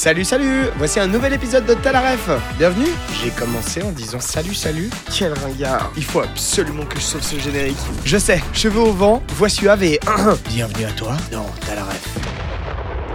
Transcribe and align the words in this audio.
Salut, 0.00 0.24
salut 0.24 0.62
Voici 0.78 0.98
un 0.98 1.06
nouvel 1.06 1.34
épisode 1.34 1.66
de 1.66 1.74
Talaref 1.74 2.30
Bienvenue 2.56 2.88
J'ai 3.22 3.28
commencé 3.28 3.82
en 3.82 3.90
disant 3.92 4.18
salut, 4.18 4.54
salut. 4.54 4.88
Quel 5.14 5.34
ringard 5.34 5.92
Il 5.94 6.04
faut 6.04 6.20
absolument 6.20 6.86
que 6.86 6.96
je 6.98 7.02
sauve 7.02 7.20
ce 7.20 7.38
générique. 7.38 7.76
Je 8.06 8.16
sais, 8.16 8.40
cheveux 8.54 8.80
au 8.80 8.94
vent, 8.94 9.22
voix 9.34 9.50
suave 9.50 9.82
et... 9.82 10.00
Bienvenue 10.48 10.86
à 10.86 10.92
toi 10.92 11.18
Non, 11.30 11.44
Talaref. 11.66 12.02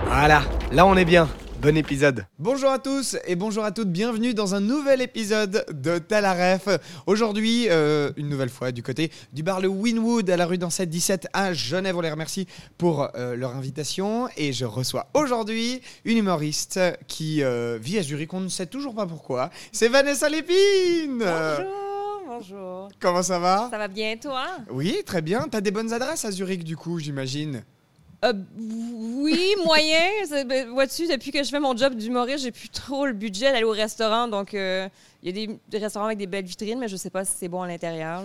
Voilà, 0.05 0.43
là 0.71 0.85
on 0.85 0.95
est 0.95 1.05
bien. 1.05 1.27
Bon 1.61 1.77
épisode. 1.77 2.25
Bonjour 2.37 2.69
à 2.69 2.79
tous 2.79 3.17
et 3.25 3.35
bonjour 3.35 3.63
à 3.63 3.71
toutes, 3.71 3.89
bienvenue 3.89 4.33
dans 4.33 4.55
un 4.55 4.59
nouvel 4.59 5.01
épisode 5.01 5.65
de 5.71 5.97
Talaref. 5.97 6.67
Aujourd'hui, 7.07 7.67
euh, 7.69 8.11
une 8.17 8.29
nouvelle 8.29 8.49
fois 8.49 8.71
du 8.71 8.83
côté 8.83 9.11
du 9.33 9.41
bar 9.41 9.61
Le 9.61 9.67
Winwood 9.67 10.29
à 10.29 10.37
la 10.37 10.45
rue 10.45 10.57
d'Ancette 10.57 10.89
17 10.89 11.27
à 11.33 11.53
Genève. 11.53 11.97
On 11.97 12.01
les 12.01 12.11
remercie 12.11 12.45
pour 12.77 13.09
euh, 13.15 13.35
leur 13.35 13.55
invitation 13.55 14.27
et 14.37 14.53
je 14.53 14.65
reçois 14.65 15.07
aujourd'hui 15.13 15.81
une 16.03 16.17
humoriste 16.17 16.79
qui 17.07 17.41
euh, 17.41 17.79
vit 17.81 17.97
à 17.97 18.03
Zurich, 18.03 18.33
on 18.33 18.41
ne 18.41 18.49
sait 18.49 18.67
toujours 18.67 18.93
pas 18.93 19.07
pourquoi. 19.07 19.49
C'est 19.71 19.87
Vanessa 19.87 20.29
Lépine 20.29 21.19
Bonjour, 21.19 22.21
bonjour. 22.27 22.89
Comment 22.99 23.23
ça 23.23 23.39
va? 23.39 23.69
Ça 23.71 23.77
va 23.77 23.87
bien, 23.87 24.17
toi? 24.17 24.45
Oui, 24.69 24.97
très 25.05 25.21
bien. 25.21 25.47
T'as 25.49 25.61
des 25.61 25.71
bonnes 25.71 25.93
adresses 25.93 26.25
à 26.25 26.31
Zurich 26.31 26.63
du 26.63 26.75
coup, 26.75 26.99
j'imagine. 26.99 27.63
Euh, 28.25 28.33
oui, 28.57 29.55
moyen. 29.65 29.99
Ben, 30.47 30.69
Vois-tu, 30.69 31.07
depuis 31.07 31.31
que 31.31 31.43
je 31.43 31.49
fais 31.49 31.59
mon 31.59 31.75
job 31.75 31.95
d'humoriste, 31.95 32.39
j'ai 32.43 32.51
plus 32.51 32.69
trop 32.69 33.05
le 33.05 33.13
budget 33.13 33.51
d'aller 33.51 33.63
au 33.63 33.71
restaurant. 33.71 34.27
Donc, 34.27 34.53
euh, 34.53 34.87
il 35.23 35.35
y 35.35 35.43
a 35.43 35.47
des, 35.47 35.59
des 35.69 35.77
restaurants 35.77 36.05
avec 36.07 36.17
des 36.17 36.27
belles 36.27 36.45
vitrines, 36.45 36.79
mais 36.79 36.87
je 36.87 36.95
sais 36.97 37.09
pas 37.09 37.23
si 37.25 37.33
c'est 37.37 37.47
bon 37.47 37.61
à 37.61 37.67
l'intérieur. 37.67 38.21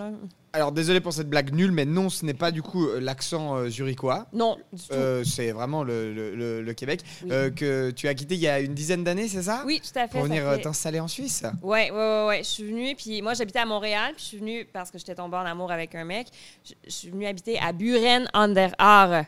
Alors 0.52 0.72
désolé 0.72 1.00
pour 1.00 1.12
cette 1.12 1.28
blague 1.30 1.54
nulle, 1.54 1.70
mais 1.70 1.84
non, 1.84 2.08
ce 2.08 2.24
n'est 2.26 2.34
pas 2.34 2.50
du 2.50 2.60
coup 2.60 2.84
euh, 2.88 2.98
l'accent 3.00 3.54
euh, 3.56 3.68
zurichois. 3.68 4.26
Non, 4.32 4.58
du 4.72 4.82
tout. 4.82 4.94
C'est 5.24 5.52
vraiment 5.52 5.84
le, 5.84 6.12
le- 6.12 6.34
le- 6.34 6.62
le 6.62 6.72
Québec 6.74 7.02
Oui. 7.22 7.28
que 7.54 7.92
tu 7.92 8.08
as 8.08 8.14
quitté 8.14 8.34
il 8.34 8.40
y 8.40 8.48
a 8.48 8.58
une 8.58 8.74
dizaine 8.74 9.04
d'années, 9.04 9.28
c'est 9.28 9.42
ça? 9.44 9.62
Oui, 9.64 9.80
tout 9.80 9.96
à 9.96 10.08
fait. 10.08 10.18
Pour 10.18 10.24
venir 10.24 10.42
fait- 10.50 10.62
t'installer 10.62 10.98
en 10.98 11.06
Suisse? 11.06 11.44
Ouais, 11.62 11.90
ouais, 11.92 11.96
ouais, 11.96 12.26
ouais. 12.26 12.38
Je 12.38 12.48
suis 12.48 12.64
venue, 12.64 12.96
puis 12.96 13.22
moi, 13.22 13.34
j'habitais 13.34 13.60
à 13.60 13.66
Montréal, 13.66 14.12
puis 14.16 14.24
je 14.24 14.28
suis 14.28 14.38
venue 14.38 14.64
parce 14.72 14.90
que 14.90 14.98
j'étais 14.98 15.14
tombée 15.14 15.36
en 15.36 15.46
amour 15.46 15.70
avec 15.70 15.94
un 15.94 16.04
mec. 16.04 16.26
Je, 16.68 16.72
je 16.84 16.90
suis 16.90 17.10
venue 17.10 17.26
habiter 17.26 17.56
à 17.60 17.72
Buren 17.72 18.28
an 18.34 18.48
der 18.48 18.72
Aare. 18.78 19.26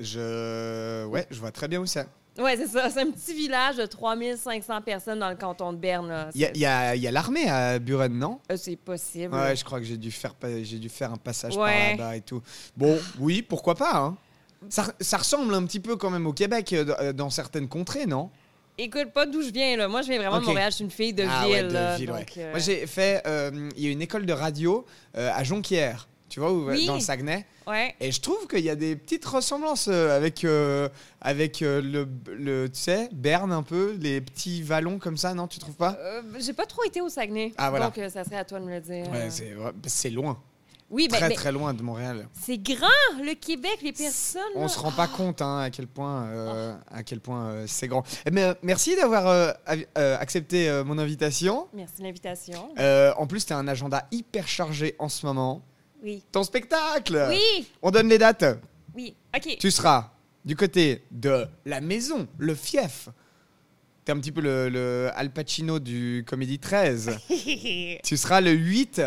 Je, 0.00 1.04
ouais, 1.06 1.26
je 1.30 1.38
vois 1.38 1.52
très 1.52 1.68
bien 1.68 1.80
où 1.80 1.86
c'est. 1.86 2.06
Ouais, 2.38 2.56
c'est 2.56 2.68
ça. 2.68 2.88
C'est 2.88 3.00
un 3.02 3.10
petit 3.10 3.34
village 3.34 3.76
de 3.76 3.84
3500 3.86 4.80
personnes 4.82 5.18
dans 5.18 5.28
le 5.28 5.36
canton 5.36 5.72
de 5.72 5.78
Berne. 5.78 6.30
Il 6.34 6.40
y 6.40 6.64
a, 6.66 6.94
y 6.96 7.06
a- 7.06 7.10
l'armée 7.10 7.48
à 7.48 7.78
Buren, 7.78 8.12
non? 8.18 8.40
Euh, 8.50 8.56
C'est 8.56 8.76
possible. 8.76 9.34
Ouais, 9.34 9.54
je 9.56 9.64
crois 9.64 9.78
que 9.80 9.84
j'ai 9.84 9.96
dû 9.96 10.10
faire, 10.10 10.34
j'ai 10.62 10.78
dû 10.78 10.88
faire 10.88 11.12
un 11.12 11.16
passage 11.16 11.54
par 11.56 11.66
là-bas 11.66 12.16
et 12.16 12.20
tout. 12.22 12.40
Bon, 12.76 12.98
oui, 13.18 13.42
pourquoi 13.42 13.74
pas. 13.74 13.96
hein. 13.96 14.16
Ça, 14.68 14.92
ça 15.00 15.16
ressemble 15.18 15.54
un 15.54 15.64
petit 15.64 15.80
peu 15.80 15.96
quand 15.96 16.10
même 16.10 16.26
au 16.26 16.32
Québec 16.32 16.72
euh, 16.72 16.84
dans- 16.84 16.96
euh, 17.00 17.12
dans 17.12 17.30
certaines 17.30 17.68
contrées, 17.68 18.06
non? 18.06 18.30
Écoute, 18.78 19.12
pas 19.12 19.26
d'où 19.26 19.42
je 19.42 19.50
viens, 19.50 19.76
là. 19.76 19.88
Moi, 19.88 20.00
je 20.02 20.08
viens 20.08 20.18
vraiment 20.18 20.36
Ok. 20.36 20.42
de 20.42 20.46
Montréal. 20.48 20.70
Je 20.70 20.76
suis 20.76 20.84
une 20.84 20.90
fille 20.90 21.12
de 21.12 21.24
Ah 21.28 21.44
ville, 21.44 21.52
ouais, 21.52 21.62
de 21.64 21.72
là. 21.74 21.96
ville, 21.96 22.06
donc, 22.06 22.16
ouais. 22.16 22.26
euh, 22.38 22.50
Moi, 22.52 22.58
j'ai 22.60 22.86
fait. 22.86 23.22
Il 23.76 23.84
y 23.84 23.88
a 23.88 23.90
une 23.90 24.00
école 24.02 24.24
de 24.24 24.32
radio 24.32 24.86
à 25.14 25.42
Jonquière, 25.44 26.08
tu 26.30 26.40
vois, 26.40 26.50
Oui. 26.52 26.86
dans 26.86 26.94
le 26.94 27.00
Saguenay. 27.00 27.44
Ouais. 27.66 27.94
Et 28.00 28.10
je 28.10 28.20
trouve 28.20 28.46
qu'il 28.46 28.64
y 28.64 28.70
a 28.70 28.74
des 28.74 28.96
petites 28.96 29.24
ressemblances 29.26 29.88
euh, 29.88 30.16
avec, 30.16 30.44
euh, 30.44 30.88
avec 31.20 31.60
euh, 31.60 31.82
le, 31.82 32.08
le, 32.34 32.68
tu 32.70 32.80
sais, 32.80 33.10
Berne 33.12 33.52
un 33.52 33.62
peu, 33.62 33.94
les 34.00 34.20
petits 34.22 34.62
vallons 34.62 34.98
comme 34.98 35.16
ça, 35.18 35.34
non, 35.34 35.46
tu 35.46 35.58
trouves 35.58 35.76
pas? 35.76 35.98
Euh, 36.00 36.22
j'ai 36.38 36.54
pas 36.54 36.64
trop 36.66 36.82
été 36.84 37.00
au 37.02 37.08
Saguenay. 37.10 37.52
Ah, 37.58 37.68
voilà. 37.70 37.90
Donc, 37.90 38.00
ça 38.10 38.24
serait 38.24 38.36
à 38.36 38.44
toi 38.44 38.58
de 38.60 38.64
me 38.64 38.70
le 38.70 38.80
dire. 38.80 39.04
Ouais, 39.10 39.28
c'est 39.86 40.10
loin, 40.10 40.40
Oui, 40.90 41.06
ben, 41.08 41.18
très 41.18 41.28
ben, 41.28 41.34
très 41.36 41.52
loin 41.52 41.72
de 41.74 41.82
Montréal. 41.82 42.26
c'est 42.32 42.58
grand, 42.58 42.86
le 43.22 43.34
Québec, 43.34 43.78
les 43.82 43.92
personnes. 43.92 44.40
On 44.56 44.62
là. 44.62 44.68
se 44.68 44.78
rend 44.80 44.90
pas 44.90 45.06
compte 45.06 45.40
hein, 45.42 45.58
à 45.60 45.70
quel 45.70 45.86
point, 45.86 46.24
euh, 46.24 46.74
à 46.90 47.02
quel 47.04 47.20
point 47.20 47.46
euh, 47.50 47.64
c'est 47.68 47.86
grand. 47.86 48.02
Eh 48.26 48.30
ben, 48.32 48.56
merci 48.62 48.96
d'avoir 48.96 49.54
av- 49.66 49.84
accepté 49.94 50.82
mon 50.84 50.98
invitation. 50.98 51.68
Merci 51.72 52.02
l'invitation. 52.02 52.70
En 53.16 53.26
plus, 53.28 53.46
tu 53.46 53.52
as 53.52 53.58
un 53.58 53.68
agenda 53.68 54.08
hyper 54.10 54.48
chargé 54.48 54.96
en 54.98 55.08
ce 55.08 55.24
moment. 55.26 55.62
Oui. 56.02 56.22
Ton 56.32 56.42
spectacle 56.42 57.26
Oui, 57.28 57.68
On 57.82 57.90
donne 57.90 58.08
les 58.08 58.18
dates. 58.18 58.44
oui. 58.94 59.14
OK. 59.34 59.56
Tu 59.58 59.70
seras 59.70 60.10
du 60.44 60.56
côté 60.56 61.02
de 61.10 61.46
la 61.66 61.80
maison, 61.80 62.26
le 62.38 62.54
fief. 62.54 63.08
T'es 64.04 64.12
un 64.12 64.18
petit 64.18 64.32
peu 64.32 64.40
le, 64.40 64.68
le 64.70 65.10
Al 65.14 65.30
Pacino 65.30 65.78
du 65.78 66.24
Comédie 66.26 66.58
13. 66.58 67.18
tu 68.02 68.16
seras 68.16 68.40
le 68.40 68.52
8 68.52 69.02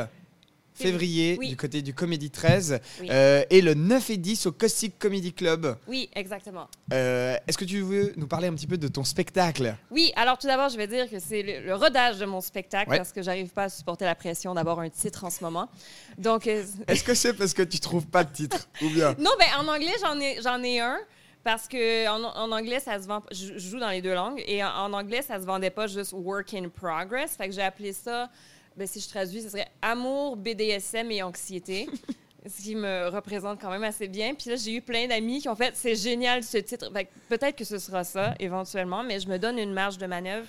février 0.84 1.36
Oui. 1.40 1.50
du 1.50 1.58
côté 1.58 1.82
du 1.82 1.94
Comédie 1.94 2.30
13 2.30 2.80
Oui. 3.02 3.08
euh, 3.12 3.44
et 3.50 3.62
le 3.62 3.74
9 3.74 4.10
et 4.12 4.18
10 4.18 4.46
au 4.48 4.52
Caustic 4.52 4.98
Comedy 5.00 5.34
Club. 5.34 5.76
oui, 5.88 6.10
exactement. 6.16 6.68
Euh, 6.94 7.36
Est-ce 7.48 7.58
que 7.58 7.66
tu 7.66 7.82
veux 7.82 8.14
nous 8.18 8.28
parler 8.28 8.48
un 8.48 8.54
petit 8.54 8.68
peu 8.68 8.78
de 8.78 8.88
ton 8.88 9.04
spectacle? 9.04 9.76
Oui, 9.92 10.12
alors 10.16 10.38
tout 10.38 10.48
d'abord, 10.48 10.70
je 10.70 10.78
vais 10.78 10.88
dire 10.88 11.10
que 11.10 11.20
c'est 11.20 11.42
le, 11.44 11.66
le 11.66 11.76
rodage 11.76 12.18
de 12.20 12.26
mon 12.26 12.42
spectacle 12.42 12.90
Ouais. 12.92 12.98
parce 12.98 13.12
que 13.12 13.22
j'arrive 13.22 13.50
pas 13.50 13.64
à 13.64 13.70
supporter 13.70 14.06
la 14.06 14.16
pression 14.16 14.54
d'avoir 14.54 14.80
un 14.80 14.90
titre 14.90 15.24
en 15.24 15.30
ce 15.30 15.44
moment. 15.44 15.70
Donc, 16.18 16.48
euh, 16.48 16.64
Est-ce 16.88 17.04
que 17.04 17.14
c'est 17.14 17.34
parce 17.34 17.54
que 17.54 17.64
tu 17.64 17.80
trouves 17.80 18.08
pas 18.08 18.24
de 18.24 18.32
titre 18.34 18.68
ou 18.82 18.90
bien? 18.90 19.14
Non, 19.20 19.32
ben 19.40 19.48
en 19.60 19.68
anglais, 19.74 19.94
j'en 20.02 20.20
ai, 20.20 20.40
j'en 20.42 20.62
ai 20.64 20.80
un. 20.80 20.98
Parce 21.44 21.68
que 21.68 22.08
en, 22.08 22.24
en 22.24 22.52
anglais, 22.54 22.80
ça 22.80 23.02
se 23.02 23.06
vend. 23.08 23.22
Je, 23.32 23.54
je 23.58 23.70
joue 23.70 23.80
dans 23.80 23.90
les 23.90 24.02
deux 24.02 24.14
langues. 24.14 24.42
Et 24.48 24.64
en, 24.64 24.70
en 24.70 24.94
anglais, 24.94 25.22
ça 25.22 25.40
se 25.42 25.46
vendait 25.46 25.70
pas 25.72 25.88
juste 25.88 26.14
work 26.14 26.54
in 26.54 26.70
progress. 26.70 27.36
Fait 27.36 27.50
que 27.50 27.54
j'ai 27.54 27.62
appelé 27.62 27.92
ça. 27.92 28.30
Ben, 28.78 28.88
si 28.88 29.00
je 29.00 29.10
traduis, 29.10 29.42
ce 29.42 29.50
serait 29.50 29.68
amour, 29.82 30.36
BDSM 30.38 31.12
et 31.12 31.22
anxiété. 31.24 31.88
ce 32.46 32.62
qui 32.62 32.76
me 32.76 33.08
représente 33.10 33.62
quand 33.62 33.70
même 33.72 33.84
assez 33.84 34.08
bien. 34.08 34.34
Puis 34.34 34.50
là, 34.50 34.56
j'ai 34.58 34.74
eu 34.76 34.82
plein 34.82 35.08
d'amis 35.08 35.42
qui 35.42 35.48
ont 35.50 35.56
fait 35.56 35.74
c'est 35.76 35.96
génial 35.96 36.44
ce 36.44 36.58
titre. 36.58 36.92
Peut-être 37.30 37.56
que 37.56 37.64
ce 37.64 37.78
sera 37.78 38.04
ça 38.04 38.36
éventuellement, 38.40 39.02
mais 39.04 39.20
je 39.20 39.28
me 39.30 39.38
donne 39.40 39.58
une 39.60 39.72
marge 39.74 39.98
de 39.98 40.06
manœuvre 40.08 40.48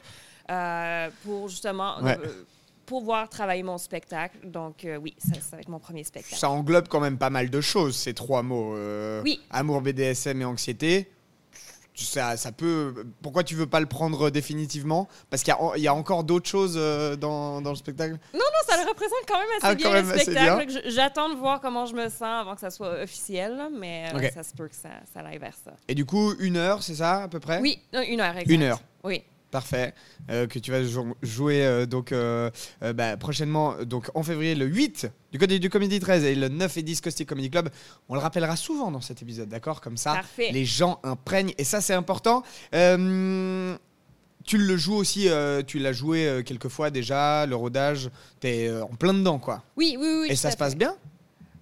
euh, 0.50 1.08
pour 1.24 1.48
justement. 1.48 2.00
Ouais. 2.02 2.18
euh, 2.18 2.44
pouvoir 2.86 3.30
travailler 3.30 3.62
mon 3.62 3.78
spectacle. 3.78 4.36
Donc, 4.44 4.84
euh, 4.84 4.96
oui, 4.98 5.14
ça, 5.16 5.40
ça 5.40 5.56
va 5.56 5.60
être 5.62 5.70
mon 5.70 5.78
premier 5.78 6.04
spectacle. 6.04 6.36
Ça 6.36 6.50
englobe 6.50 6.86
quand 6.86 7.00
même 7.00 7.16
pas 7.16 7.30
mal 7.30 7.48
de 7.48 7.60
choses, 7.62 7.96
ces 7.96 8.12
trois 8.12 8.42
mots. 8.42 8.76
euh, 8.76 9.22
Oui. 9.22 9.40
Amour, 9.48 9.80
BDSM 9.80 10.42
et 10.42 10.44
anxiété. 10.44 11.10
Ça, 11.96 12.36
ça 12.36 12.50
peut. 12.50 13.06
Pourquoi 13.22 13.44
tu 13.44 13.54
veux 13.54 13.68
pas 13.68 13.78
le 13.78 13.86
prendre 13.86 14.28
définitivement? 14.28 15.08
Parce 15.30 15.44
qu'il 15.44 15.54
y 15.76 15.80
y 15.82 15.86
a 15.88 15.94
encore 15.94 16.24
d'autres 16.24 16.48
choses 16.48 16.74
euh, 16.76 17.14
dans, 17.14 17.60
dans 17.62 17.70
le 17.70 17.76
spectacle? 17.76 18.18
Non, 18.32 18.40
ça 18.66 18.82
le 18.82 18.88
représente 18.88 19.18
quand 19.28 19.38
même 19.38 19.48
assez 19.58 19.66
Ah, 19.66 19.74
bien 19.74 19.92
même 19.92 20.10
le 20.10 20.18
spectacle. 20.18 20.82
J'attends 20.86 21.28
de 21.28 21.34
voir 21.36 21.60
comment 21.60 21.86
je 21.86 21.94
me 21.94 22.08
sens 22.08 22.22
avant 22.22 22.54
que 22.54 22.60
ça 22.60 22.70
soit 22.70 23.02
officiel, 23.02 23.68
mais 23.78 24.10
euh, 24.12 24.30
ça 24.34 24.42
se 24.42 24.54
peut 24.54 24.66
que 24.68 24.74
ça, 24.74 24.88
ça 25.12 25.20
aille 25.20 25.38
vers 25.38 25.54
ça. 25.54 25.72
Et 25.86 25.94
du 25.94 26.04
coup, 26.04 26.34
une 26.40 26.56
heure, 26.56 26.82
c'est 26.82 26.96
ça 26.96 27.22
à 27.22 27.28
peu 27.28 27.38
près? 27.40 27.60
Oui, 27.60 27.78
non, 27.92 28.00
une 28.02 28.20
heure, 28.20 28.36
exact. 28.36 28.50
Une 28.50 28.62
heure. 28.62 28.80
Oui. 29.04 29.22
Parfait. 29.54 29.94
Euh, 30.30 30.48
que 30.48 30.58
tu 30.58 30.72
vas 30.72 30.82
jou- 30.82 31.14
jouer 31.22 31.64
euh, 31.64 31.86
donc 31.86 32.10
euh, 32.10 32.50
bah, 32.92 33.16
prochainement, 33.16 33.76
donc 33.84 34.10
en 34.16 34.24
février 34.24 34.56
le 34.56 34.66
8 34.66 35.06
du 35.30 35.38
côté 35.38 35.60
du 35.60 35.70
Comedy 35.70 36.00
13 36.00 36.24
et 36.24 36.34
le 36.34 36.48
9 36.48 36.76
et 36.76 36.82
10 36.82 37.00
Caustic 37.00 37.28
Comedy 37.28 37.50
Club. 37.50 37.68
On 38.08 38.14
le 38.14 38.20
rappellera 38.20 38.56
souvent 38.56 38.90
dans 38.90 39.00
cet 39.00 39.22
épisode, 39.22 39.48
d'accord? 39.48 39.80
Comme 39.80 39.96
ça, 39.96 40.14
Parfait. 40.14 40.50
les 40.50 40.64
gens 40.64 40.98
imprègnent 41.04 41.54
et 41.56 41.62
ça 41.62 41.80
c'est 41.80 41.94
important. 41.94 42.42
Tu 42.72 44.58
le 44.58 44.76
joues 44.76 44.96
aussi, 44.96 45.28
tu 45.68 45.78
l'as 45.78 45.92
joué 45.92 46.42
quelques 46.44 46.68
fois 46.68 46.90
déjà, 46.90 47.46
le 47.46 47.54
rodage, 47.54 48.10
t'es 48.40 48.68
en 48.82 48.88
plein 48.96 49.14
dedans 49.14 49.38
quoi. 49.38 49.62
Oui, 49.76 49.96
oui, 50.00 50.18
oui. 50.22 50.26
et 50.30 50.34
ça 50.36 50.50
se 50.50 50.56
passe 50.56 50.74
bien? 50.76 50.96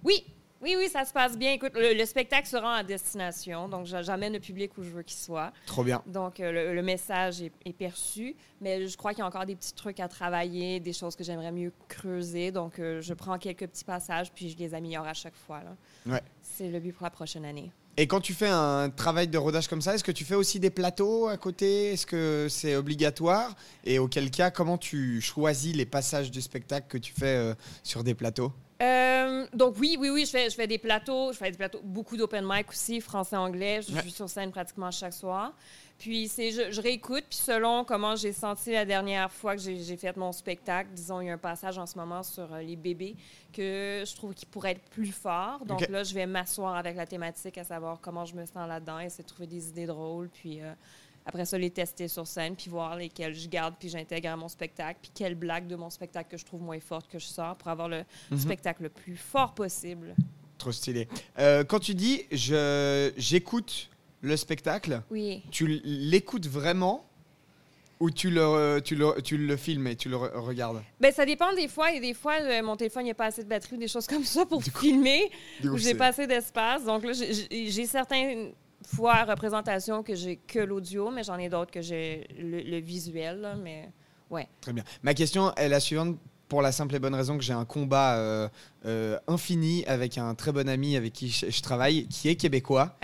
Oui. 0.03 0.25
Oui, 0.63 0.75
oui, 0.77 0.87
ça 0.89 1.03
se 1.03 1.11
passe 1.11 1.37
bien. 1.37 1.51
Écoute, 1.51 1.73
le, 1.75 1.93
le 1.93 2.05
spectacle 2.05 2.47
sera 2.47 2.79
en 2.79 2.83
destination, 2.83 3.67
donc 3.67 3.85
j'a- 3.85 4.01
j'amène 4.01 4.31
le 4.33 4.39
public 4.39 4.71
où 4.77 4.83
je 4.83 4.89
veux 4.89 5.03
qu'il 5.03 5.17
soit. 5.17 5.51
Trop 5.65 5.83
bien. 5.83 6.01
Donc, 6.07 6.39
euh, 6.39 6.51
le, 6.53 6.73
le 6.73 6.81
message 6.81 7.41
est, 7.41 7.51
est 7.65 7.73
perçu, 7.73 8.35
mais 8.61 8.87
je 8.87 8.95
crois 8.97 9.11
qu'il 9.11 9.19
y 9.19 9.23
a 9.23 9.27
encore 9.27 9.45
des 9.45 9.55
petits 9.57 9.73
trucs 9.73 9.99
à 9.99 10.07
travailler, 10.07 10.79
des 10.79 10.93
choses 10.93 11.15
que 11.17 11.23
j'aimerais 11.23 11.51
mieux 11.51 11.73
creuser. 11.89 12.51
Donc, 12.51 12.79
euh, 12.79 13.01
je 13.01 13.13
prends 13.13 13.37
quelques 13.37 13.67
petits 13.67 13.83
passages, 13.83 14.31
puis 14.31 14.49
je 14.49 14.57
les 14.57 14.73
améliore 14.73 15.05
à 15.05 15.13
chaque 15.13 15.35
fois. 15.35 15.61
là. 15.63 15.75
Ouais. 16.13 16.21
C'est 16.41 16.69
le 16.69 16.79
but 16.79 16.93
pour 16.93 17.03
la 17.03 17.09
prochaine 17.11 17.43
année. 17.45 17.69
Et 17.95 18.07
quand 18.07 18.21
tu 18.21 18.33
fais 18.33 18.47
un 18.49 18.89
travail 18.89 19.27
de 19.27 19.37
rodage 19.37 19.67
comme 19.67 19.81
ça, 19.81 19.93
est-ce 19.93 20.03
que 20.03 20.11
tu 20.11 20.25
fais 20.25 20.33
aussi 20.33 20.59
des 20.59 20.71
plateaux 20.71 21.27
à 21.27 21.37
côté? 21.37 21.93
Est-ce 21.93 22.07
que 22.07 22.47
c'est 22.49 22.75
obligatoire? 22.75 23.55
Et 23.85 23.99
auquel 23.99 24.31
cas, 24.31 24.49
comment 24.49 24.79
tu 24.79 25.21
choisis 25.21 25.75
les 25.75 25.85
passages 25.85 26.31
du 26.31 26.41
spectacle 26.41 26.87
que 26.89 26.97
tu 26.97 27.13
fais 27.13 27.25
euh, 27.35 27.53
sur 27.83 28.03
des 28.03 28.15
plateaux? 28.15 28.51
Euh, 28.81 29.45
donc 29.53 29.75
oui, 29.79 29.95
oui, 29.99 30.09
oui, 30.09 30.25
je 30.25 30.31
fais, 30.31 30.49
je 30.49 30.55
fais 30.55 30.65
des 30.65 30.79
plateaux, 30.79 31.31
je 31.33 31.37
fais 31.37 31.51
des 31.51 31.57
plateaux, 31.57 31.81
beaucoup 31.83 32.17
d'open 32.17 32.43
mic 32.47 32.67
aussi, 32.69 32.99
français-anglais. 32.99 33.81
Je 33.87 33.93
Ouais. 33.93 34.01
suis 34.01 34.11
sur 34.11 34.27
scène 34.27 34.49
pratiquement 34.51 34.89
chaque 34.89 35.13
soir. 35.13 35.53
Puis 36.03 36.27
c'est, 36.27 36.51
je, 36.51 36.69
je 36.69 36.81
réécoute, 36.81 37.23
puis 37.29 37.37
selon 37.39 37.85
comment 37.85 38.17
j'ai 38.17 38.33
senti 38.33 38.73
la 38.73 38.83
dernière 38.83 39.31
fois 39.31 39.55
que 39.55 39.61
j'ai, 39.61 39.81
j'ai 39.81 39.95
fait 39.95 40.17
mon 40.17 40.33
spectacle, 40.33 40.89
disons, 40.93 41.21
il 41.21 41.27
y 41.27 41.29
a 41.29 41.33
un 41.33 41.37
passage 41.37 41.77
en 41.77 41.85
ce 41.85 41.97
moment 41.97 42.23
sur 42.23 42.53
euh, 42.53 42.59
les 42.61 42.75
bébés 42.75 43.15
que 43.53 44.03
je 44.05 44.13
trouve 44.17 44.33
qu'il 44.33 44.49
pourrait 44.49 44.71
être 44.71 44.83
plus 44.89 45.13
fort. 45.13 45.63
Donc 45.65 45.87
là, 45.87 46.03
je 46.03 46.13
vais 46.13 46.25
m'asseoir 46.25 46.75
avec 46.75 46.97
la 46.97 47.05
thématique, 47.07 47.57
à 47.57 47.63
savoir 47.63 48.01
comment 48.01 48.25
je 48.25 48.35
me 48.35 48.45
sens 48.45 48.67
là-dedans, 48.67 48.99
essayer 48.99 49.23
de 49.23 49.29
trouver 49.29 49.47
des 49.47 49.69
idées 49.69 49.85
drôles, 49.85 50.27
puis 50.27 50.59
euh, 50.61 50.73
après 51.25 51.45
ça, 51.45 51.57
les 51.57 51.69
tester 51.69 52.09
sur 52.09 52.27
scène, 52.27 52.57
puis 52.57 52.69
voir 52.69 52.97
lesquelles 52.97 53.33
je 53.33 53.47
garde, 53.47 53.75
puis 53.79 53.87
j'intègre 53.87 54.27
à 54.31 54.35
mon 54.35 54.49
spectacle, 54.49 54.99
puis 55.01 55.11
quelle 55.15 55.35
blague 55.35 55.67
de 55.67 55.77
mon 55.77 55.89
spectacle 55.89 56.29
que 56.31 56.37
je 56.37 56.43
trouve 56.43 56.61
moins 56.63 56.81
forte 56.81 57.07
que 57.09 57.17
je 57.17 57.27
sors 57.27 57.55
pour 57.55 57.69
avoir 57.69 57.87
le 57.87 58.03
Mhm. 58.29 58.37
spectacle 58.39 58.83
le 58.83 58.89
plus 58.89 59.15
fort 59.15 59.53
possible. 59.53 60.15
Trop 60.57 60.73
stylé. 60.73 61.07
Euh, 61.39 61.63
quand 61.63 61.79
tu 61.79 61.95
dis 61.95 62.23
je 62.29 63.13
j'écoute 63.15 63.89
le 64.23 64.35
spectacle, 64.37 65.01
Oui. 65.11 65.43
tu 65.51 65.67
l'écoutes 65.83 66.47
vraiment 66.47 67.05
ou 67.99 68.09
tu 68.09 68.29
le, 68.31 68.79
tu 68.83 68.95
le, 68.95 69.21
tu 69.21 69.37
le 69.37 69.55
filmes 69.57 69.85
et 69.87 69.95
tu 69.95 70.09
le 70.09 70.15
re- 70.17 70.33
regardes? 70.39 70.81
Ben, 70.99 71.11
ça 71.13 71.25
dépend 71.25 71.53
des 71.53 71.67
fois. 71.67 71.91
Et 71.93 71.99
des 71.99 72.13
fois, 72.13 72.35
euh, 72.41 72.63
mon 72.63 72.75
téléphone, 72.75 73.03
il 73.03 73.05
n'y 73.05 73.11
a 73.11 73.15
pas 73.15 73.27
assez 73.27 73.43
de 73.43 73.47
batterie 73.49 73.75
ou 73.75 73.79
des 73.79 73.87
choses 73.87 74.07
comme 74.07 74.23
ça 74.23 74.45
pour 74.45 74.63
filmer. 74.63 75.29
Coup, 75.61 75.69
ou 75.69 75.77
j'ai 75.77 75.93
pas 75.93 76.07
assez 76.07 76.25
d'espace. 76.25 76.83
Donc 76.83 77.03
là, 77.05 77.11
j'ai- 77.13 77.85
certaines 77.85 78.53
fois 78.85 79.23
représentations 79.23 80.03
que 80.03 80.15
j'ai 80.15 80.37
que 80.37 80.59
l'audio, 80.59 81.09
mais 81.11 81.23
j'en 81.23 81.37
ai 81.37 81.47
d'autres 81.49 81.71
que 81.71 81.81
j'ai 81.81 82.27
le, 82.37 82.61
le 82.61 82.77
visuel. 82.79 83.39
là, 83.41 83.55
mais 83.55 83.89
ouais. 84.29 84.47
Très 84.61 84.73
bien. 84.73 84.83
Ma 85.03 85.13
question 85.13 85.53
est 85.55 85.69
la 85.69 85.79
suivante 85.79 86.17
pour 86.49 86.61
la 86.61 86.71
simple 86.71 86.95
et 86.95 86.99
bonne 86.99 87.15
raison 87.15 87.37
que 87.37 87.43
j'ai 87.43 87.53
un 87.53 87.65
combat 87.65 88.15
euh, 88.15 88.47
euh, 88.85 89.17
infini 89.27 89.83
avec 89.87 90.17
un 90.17 90.35
très 90.35 90.51
bon 90.51 90.67
ami 90.69 90.95
avec 90.97 91.13
qui 91.13 91.29
je, 91.29 91.49
je 91.49 91.61
travaille, 91.61 92.07
qui 92.07 92.29
est 92.29 92.35
québécois, 92.35 92.95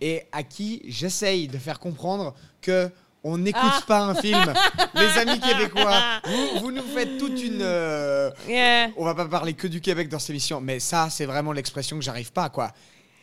et 0.00 0.22
à 0.32 0.42
qui 0.42 0.82
j'essaye 0.86 1.48
de 1.48 1.58
faire 1.58 1.78
comprendre 1.80 2.34
que 2.60 2.90
on 3.24 3.38
n'écoute 3.38 3.62
Ah. 3.64 3.82
pas 3.86 4.00
un 4.00 4.14
film. 4.16 4.52
Les 4.96 5.18
amis 5.18 5.38
québécois, 5.38 6.00
vous, 6.24 6.58
vous 6.60 6.72
nous 6.72 6.82
faites 6.82 7.18
toute 7.18 7.40
une... 7.40 7.60
euh, 7.62 8.30
Yeah. 8.48 8.88
on 8.96 9.04
va 9.04 9.14
pas 9.14 9.26
parler 9.26 9.54
que 9.54 9.68
du 9.68 9.80
Québec 9.80 10.08
dans 10.08 10.18
cette 10.18 10.30
émission, 10.30 10.60
mais 10.60 10.80
ça, 10.80 11.08
c'est 11.08 11.26
vraiment 11.26 11.52
l'expression 11.52 11.96
que 11.98 12.04
j'arrive 12.04 12.32
pas, 12.32 12.48
quoi. 12.50 12.72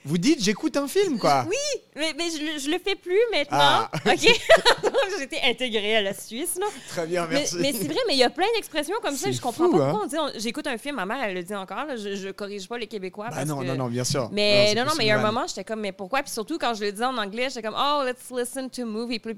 Vous 0.06 0.18
dites, 0.18 0.42
j'écoute 0.42 0.78
un 0.78 0.88
film, 0.88 1.20
quoi. 1.20 1.46
Oui, 1.50 1.82
mais, 1.96 2.14
mais 2.18 2.30
je, 2.32 2.60
je 2.64 2.70
le 2.70 2.80
fais 2.80 2.96
plus 2.96 3.20
maintenant. 3.32 3.58
Ah. 3.60 3.92
OK. 4.06 4.40
J'étais 5.20 5.42
intégrée 5.44 5.98
à 5.98 6.02
la 6.02 6.14
Suisse. 6.14 6.56
Là. 6.58 6.66
Très 6.88 7.06
bien, 7.06 7.26
Mais, 7.28 7.40
merci. 7.40 7.58
mais 7.60 7.74
c'est 7.74 7.88
vrai, 7.88 8.00
mais 8.08 8.14
il 8.14 8.20
y 8.20 8.24
a 8.24 8.30
plein 8.30 8.48
d'expressions 8.56 8.96
comme 9.02 9.16
ça. 9.18 9.30
Je 9.32 9.42
comprends 9.42 9.66
fou, 9.66 9.78
pas 9.78 9.84
hein. 9.88 9.90
pourquoi 9.92 10.06
on 10.24 10.30
dit. 10.32 10.40
J'écoute 10.40 10.66
un 10.68 10.78
film, 10.78 10.96
ma 10.96 11.06
mère, 11.06 11.18
elle 11.24 11.34
le 11.34 11.44
dit 11.44 11.54
encore. 11.56 11.86
là, 11.86 11.98
je, 11.98 12.16
je 12.16 12.30
corrige 12.30 12.68
pas 12.70 12.78
les 12.78 12.88
Québécois. 12.88 13.28
Parce 13.30 13.46
non, 13.46 13.60
que- 13.60 13.66
non, 13.66 13.76
non, 13.76 13.88
bien 13.88 14.06
sûr. 14.06 14.30
Mais 14.32 14.74
non, 14.76 14.86
non, 14.86 14.92
mais 14.98 15.06
il 15.06 15.08
y 15.08 15.12
a 15.12 15.20
un 15.20 15.22
moment, 15.26 15.46
j'étais 15.48 15.66
comme, 15.66 15.82
mais 15.82 15.92
pourquoi? 15.92 16.22
Puis 16.24 16.32
surtout, 16.32 16.58
quand 16.58 16.74
je 16.74 16.86
le 16.86 16.92
disais 16.94 17.06
en 17.06 17.18
anglais, 17.18 17.50
j'étais 17.50 17.64
comme, 17.68 17.78
oh, 17.78 18.04
let's 18.06 18.30
listen 18.32 18.70
to 18.70 18.86
movie. 18.86 19.20
Puis, 19.20 19.36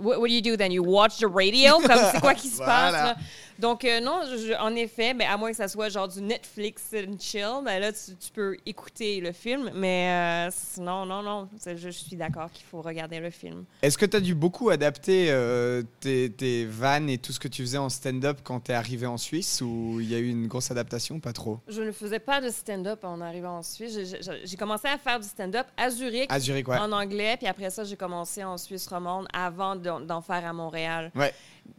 what, 0.00 0.18
what 0.18 0.28
do 0.28 0.32
you 0.34 0.40
do 0.40 0.56
then? 0.56 0.72
You 0.72 0.82
watch 0.84 1.18
the 1.18 1.26
radio? 1.26 1.78
Comme, 1.80 2.00
c'est 2.12 2.20
quoi 2.20 2.34
qui 2.34 2.48
se 2.48 2.56
Voilà. 2.56 2.72
passe? 2.72 2.92
là? 2.92 3.16
Donc, 3.58 3.84
euh, 3.84 4.00
non, 4.00 4.20
je- 4.24 4.54
en 4.58 4.74
effet, 4.74 5.12
ben, 5.12 5.28
à 5.30 5.36
moins 5.36 5.50
que 5.50 5.56
ça 5.56 5.68
soit 5.68 5.90
genre 5.90 6.08
du 6.08 6.22
Netflix 6.22 6.82
and 6.94 7.16
chill, 7.20 7.60
ben 7.64 7.78
là, 7.80 7.92
tu, 7.92 8.16
tu 8.16 8.30
peux 8.32 8.56
écouter 8.64 9.20
le 9.20 9.32
film. 9.32 9.49
Mais 9.74 10.48
euh, 10.48 10.50
sinon, 10.52 11.06
non, 11.06 11.22
non, 11.22 11.48
je, 11.66 11.76
je 11.76 11.88
suis 11.90 12.16
d'accord 12.16 12.50
qu'il 12.52 12.64
faut 12.66 12.82
regarder 12.82 13.20
le 13.20 13.30
film. 13.30 13.64
Est-ce 13.82 13.96
que 13.98 14.06
tu 14.06 14.16
as 14.16 14.20
dû 14.20 14.34
beaucoup 14.34 14.70
adapter 14.70 15.30
euh, 15.30 15.82
tes, 16.00 16.30
tes 16.30 16.64
vannes 16.66 17.08
et 17.10 17.18
tout 17.18 17.32
ce 17.32 17.40
que 17.40 17.48
tu 17.48 17.62
faisais 17.62 17.78
en 17.78 17.88
stand-up 17.88 18.38
quand 18.44 18.60
tu 18.60 18.72
es 18.72 18.74
arrivé 18.74 19.06
en 19.06 19.16
Suisse 19.16 19.60
ou 19.62 19.98
il 20.00 20.08
y 20.10 20.14
a 20.14 20.18
eu 20.18 20.28
une 20.28 20.46
grosse 20.46 20.70
adaptation? 20.70 21.16
Ou 21.16 21.20
Pas 21.20 21.32
trop. 21.32 21.58
Je 21.68 21.82
ne 21.82 21.92
faisais 21.92 22.18
pas 22.18 22.40
de 22.40 22.48
stand-up 22.50 23.04
en 23.04 23.20
arrivant 23.20 23.58
en 23.58 23.62
Suisse. 23.62 23.98
J'ai- 24.44 24.56
commencé 24.56 24.88
à 24.88 24.98
faire 24.98 25.18
du 25.18 25.26
stand-up 25.26 25.66
à 25.76 25.88
Zurich. 25.90 26.26
À 26.30 26.38
Zurich, 26.38 26.68
ouais. 26.68 26.76
en 26.78 26.92
anglais, 26.92 27.36
puis 27.38 27.46
après 27.46 27.70
ça, 27.70 27.82
j'ai 27.84 27.96
commencé 27.96 28.44
en 28.44 28.58
Suisse 28.58 28.86
romande 28.88 29.26
avant 29.32 29.74
d'en 29.76 30.20
faire 30.20 30.44
à 30.44 30.52
Montréal. 30.52 31.10
Ouais. 31.14 31.32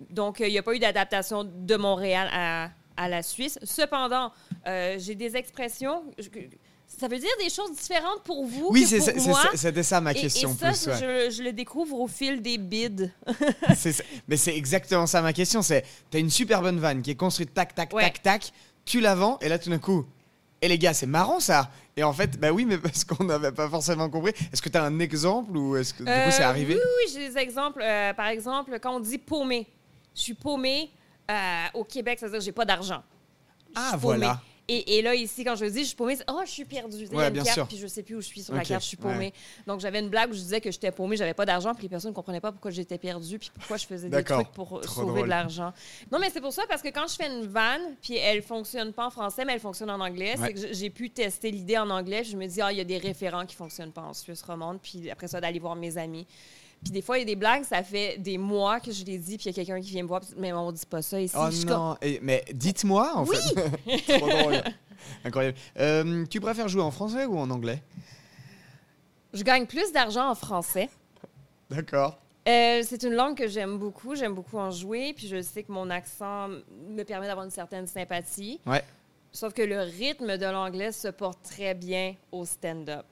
Donc, 0.09 0.41
euh, 0.41 0.47
il 0.47 0.51
n'y 0.51 0.57
a 0.57 0.63
pas 0.63 0.74
eu 0.74 0.79
d'adaptation 0.79 1.44
de 1.44 1.75
Montréal 1.75 2.27
à, 2.33 2.69
à 2.97 3.07
la 3.09 3.21
Suisse. 3.24 3.59
Cependant, 3.63 4.31
euh, 4.67 4.95
j'ai 5.00 5.15
des 5.15 5.35
expressions. 5.35 6.03
je- 6.17 6.29
ça 6.99 7.07
veut 7.07 7.17
dire 7.19 7.29
des 7.39 7.49
choses 7.49 7.71
différentes 7.71 8.21
pour 8.23 8.45
vous 8.45 8.67
Oui, 8.69 8.81
que 8.83 8.88
c'est- 8.88 8.97
pour 9.13 9.21
c'est- 9.21 9.29
moi. 9.29 9.41
c'est- 9.51 9.57
c'était 9.57 9.83
ça 9.83 10.01
ma 10.01 10.13
question. 10.13 10.51
et, 10.51 10.57
ça, 10.57 10.67
plus, 10.71 10.88
ouais. 10.88 11.29
je, 11.29 11.35
je 11.38 11.43
le 11.43 11.53
découvre 11.53 11.99
au 11.99 12.07
fil 12.07 12.41
des 12.41 12.57
bids. 12.57 13.09
Ça. 13.75 13.89
Mais 14.27 14.38
c'est 14.38 14.55
exactement 14.55 15.07
ça 15.07 15.21
ma 15.21 15.33
question. 15.33 15.61
C'est 15.61 15.83
t'as 16.09 16.19
une 16.19 16.29
super 16.29 16.61
bonne 16.61 16.79
vanne 16.79 17.01
qui 17.01 17.11
est 17.11 17.15
construite 17.15 17.53
tac 17.53 17.73
tac 17.75 17.93
Ouais. 17.93 18.03
tac 18.03 18.21
tac. 18.21 18.51
Tu 18.85 18.99
la 18.99 19.15
vends 19.15 19.38
et 19.41 19.49
là 19.49 19.57
tout 19.57 19.69
d'un 19.69 19.79
coup. 19.79 20.05
Et 20.61 20.67
les 20.67 20.77
gars, 20.77 20.93
c'est 20.93 21.07
marrant 21.07 21.39
ça. 21.39 21.71
Et 21.97 22.03
en 22.03 22.13
fait, 22.13 22.39
bah 22.39 22.51
oui, 22.51 22.65
mais 22.65 22.77
parce 22.77 23.03
qu'on 23.03 23.23
n'avait 23.23 23.51
pas 23.51 23.67
forcément 23.69 24.09
compris. 24.09 24.33
Est-ce 24.53 24.61
que 24.61 24.69
tu 24.69 24.77
as 24.77 24.83
un 24.83 24.99
exemple 24.99 25.55
ou 25.57 25.75
est-ce 25.77 25.93
que 25.93 26.03
du 26.03 26.05
coup 26.05 26.31
c'est 26.31 26.43
Euh, 26.43 26.47
arrivé? 26.49 26.75
Oui, 26.75 26.81
oui, 26.81 27.11
j'ai 27.13 27.29
des 27.29 27.38
exemples. 27.39 27.81
Euh, 27.81 28.13
par 28.13 28.27
exemple, 28.27 28.77
quand 28.79 28.95
on 28.95 28.99
dit 28.99 29.17
paumé, 29.17 29.65
je 30.15 30.21
suis 30.21 30.33
paumé 30.35 30.91
euh, 31.31 31.65
au 31.73 31.83
Québec, 31.83 32.19
ça 32.19 32.25
veut 32.27 32.31
dire 32.33 32.39
que 32.39 32.45
j'ai 32.45 32.51
pas 32.51 32.65
d'argent. 32.65 33.01
Ah, 33.75 33.97
paumé. 33.99 34.27
Et, 34.73 34.97
et 34.97 35.01
là, 35.01 35.13
ici, 35.13 35.44
quand 35.44 35.56
je 35.56 35.65
dis 35.65 35.79
je 35.81 35.88
suis 35.88 35.95
paumé, 35.95 36.15
c'est 36.15 36.23
oh, 36.31 36.39
je 36.45 36.50
suis 36.51 36.63
perdu. 36.65 36.95
Il 36.97 37.12
y 37.12 37.13
a 37.13 37.18
Ouais, 37.18 37.27
une 37.27 37.33
bien 37.33 37.44
carte, 37.44 37.56
sûr. 37.56 37.68
puis 37.68 37.77
je 37.77 37.88
sais 37.88 38.03
plus 38.03 38.15
où 38.15 38.21
je 38.21 38.27
suis 38.27 38.41
sur 38.41 38.53
la 38.56 38.63
carte, 38.63 38.81
je 38.83 38.88
suis 38.88 38.95
paumé. 38.97 39.33
Donc, 39.68 39.79
j'avais 39.81 40.00
une 40.00 40.09
blague 40.09 40.29
où 40.29 40.33
je 40.33 40.39
disais 40.39 40.62
que 40.62 40.71
j'étais 40.71 40.91
paumé, 40.91 41.18
j'avais 41.18 41.33
pas 41.33 41.45
d'argent, 41.45 41.73
puis 41.73 41.83
les 41.83 41.89
personnes 41.89 42.12
ne 42.12 42.15
comprenaient 42.15 42.39
pas 42.39 42.51
pourquoi 42.51 42.71
j'étais 42.71 42.97
perdu, 42.97 43.38
puis 43.38 43.51
pourquoi 43.53 43.75
je 43.77 43.85
faisais 43.85 44.07
des 44.09 44.23
trucs 44.23 44.47
pour 44.53 44.79
Trop 44.81 45.01
sauver 45.01 45.07
drôle. 45.13 45.23
de 45.23 45.29
l'argent. 45.29 45.73
Non, 46.12 46.19
mais 46.19 46.29
c'est 46.29 46.41
pour 46.41 46.53
ça, 46.53 46.63
parce 46.69 46.81
que 46.81 46.88
quand 46.89 47.07
je 47.09 47.15
fais 47.15 47.27
une 47.27 47.47
vanne, 47.47 47.81
puis 48.01 48.15
elle 48.15 48.41
fonctionne 48.41 48.94
pas 48.94 49.07
en 49.07 49.09
français, 49.09 49.44
mais 49.45 49.53
elle 49.53 49.59
fonctionne 49.59 49.89
en 49.89 50.00
anglais, 50.00 50.35
Ouais. 50.38 50.47
c'est 50.47 50.53
que 50.69 50.74
j'ai 50.74 50.89
pu 50.89 51.09
tester 51.09 51.51
l'idée 51.51 51.77
en 51.77 51.89
anglais, 51.89 52.21
puis 52.21 52.31
je 52.31 52.38
me 52.38 52.47
dis, 52.47 52.62
ah, 52.62 52.71
il 52.71 52.77
y 52.77 52.81
a 52.81 52.85
des 52.85 52.97
référents 52.97 53.45
qui 53.45 53.56
fonctionnent 53.56 53.91
pas 53.91 54.01
en 54.03 54.13
Suisse 54.13 54.41
romande, 54.41 54.79
puis 54.81 55.09
après 55.12 55.27
ça, 55.27 55.41
d'aller 55.41 55.59
voir 55.59 55.75
mes 55.75 55.97
amis. 55.97 56.25
Puis 56.83 56.91
des 56.91 57.01
fois, 57.01 57.17
il 57.17 57.21
y 57.21 57.23
a 57.23 57.25
des 57.25 57.35
blagues, 57.35 57.63
ça 57.63 57.83
fait 57.83 58.17
des 58.17 58.37
mois 58.37 58.79
que 58.79 58.91
je 58.91 59.05
les 59.05 59.17
dis, 59.19 59.37
puis 59.37 59.45
il 59.45 59.47
y 59.47 59.49
a 59.49 59.53
quelqu'un 59.53 59.79
qui 59.81 59.91
vient 59.91 60.01
me 60.03 60.07
voir, 60.07 60.21
puis 60.21 60.31
mais 60.37 60.51
on 60.51 60.71
dit 60.71 60.85
pas 60.89 61.01
ça 61.01 61.21
ici. 61.21 61.35
Oh 61.37 61.47
Je 61.51 61.65
non, 61.67 61.95
Et- 62.01 62.19
mais 62.23 62.43
dites-moi 62.53 63.11
en 63.15 63.25
fait. 63.25 63.37
Trop 64.17 64.27
drôle. 64.29 64.63
Incroyable. 65.23 65.57
Euh, 65.79 66.25
tu 66.27 66.39
préfères 66.39 66.67
jouer 66.67 66.81
en 66.81 66.91
français 66.91 67.25
ou 67.25 67.37
en 67.37 67.49
anglais? 67.51 67.81
Je 69.33 69.43
gagne 69.43 69.65
plus 69.65 69.91
d'argent 69.91 70.29
en 70.29 70.35
français. 70.35 70.89
D'accord. 71.69 72.17
Euh, 72.47 72.81
c'est 72.83 73.03
une 73.03 73.13
langue 73.13 73.37
que 73.37 73.47
j'aime 73.47 73.77
beaucoup. 73.77 74.15
J'aime 74.15 74.33
beaucoup 74.33 74.57
en 74.57 74.71
jouer. 74.71 75.13
Puis 75.15 75.27
je 75.27 75.41
sais 75.41 75.63
que 75.63 75.71
mon 75.71 75.89
accent 75.89 76.49
me 76.89 77.03
permet 77.03 77.27
d'avoir 77.27 77.45
une 77.45 77.51
certaine 77.51 77.87
sympathie. 77.87 78.59
Ouais. 78.65 78.83
Sauf 79.31 79.53
que 79.53 79.61
le 79.61 79.79
rythme 79.81 80.37
de 80.37 80.45
l'anglais 80.45 80.91
se 80.91 81.07
porte 81.07 81.39
très 81.43 81.73
bien 81.73 82.15
au 82.31 82.43
stand-up. 82.45 83.05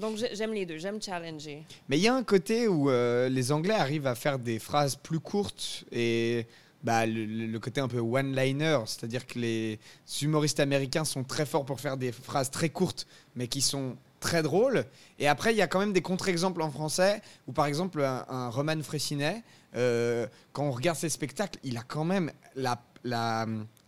Donc 0.00 0.16
j'ai- 0.16 0.34
j'aime 0.34 0.52
les 0.52 0.66
deux. 0.66 0.78
J'aime 0.78 1.00
challenger. 1.00 1.64
Mais 1.88 1.98
il 1.98 2.02
y 2.02 2.08
a 2.08 2.14
un 2.14 2.22
côté 2.24 2.68
où 2.68 2.90
euh, 2.90 3.28
les 3.28 3.52
Anglais 3.52 3.74
arrivent 3.74 4.06
à 4.06 4.14
faire 4.14 4.38
des 4.38 4.58
phrases 4.58 4.96
plus 4.96 5.20
courtes 5.20 5.84
et 5.92 6.46
bah, 6.82 7.04
le, 7.06 7.58
côté 7.58 7.80
un 7.80 7.88
peu 7.88 7.98
one-liner, 7.98 8.78
c'est-à-dire 8.86 9.26
que 9.26 9.38
les 9.38 9.78
humoristes 10.22 10.60
américains 10.60 11.04
sont 11.04 11.24
très 11.24 11.46
forts 11.46 11.64
pour 11.64 11.80
faire 11.80 11.96
des 11.96 12.12
phrases 12.12 12.50
très 12.50 12.68
courtes, 12.68 13.06
mais 13.34 13.48
qui 13.48 13.60
sont 13.60 13.96
très 14.20 14.42
drôles. 14.42 14.84
Et 15.18 15.26
après, 15.26 15.52
il 15.52 15.56
y 15.56 15.62
a 15.62 15.66
quand 15.66 15.80
même 15.80 15.92
des 15.92 16.02
contre-exemples 16.02 16.62
en 16.62 16.70
français, 16.70 17.22
où 17.48 17.52
par 17.52 17.66
exemple, 17.66 18.02
un, 18.04 18.50
Roman 18.50 18.80
Frécinet, 18.82 19.42
euh, 19.74 20.26
quand 20.52 20.64
on 20.64 20.70
regarde 20.70 20.96
ses 20.96 21.08
spectacles, 21.08 21.58
il 21.64 21.76
a 21.76 21.82
quand 21.82 22.04
même 22.04 22.30
la 22.54 22.78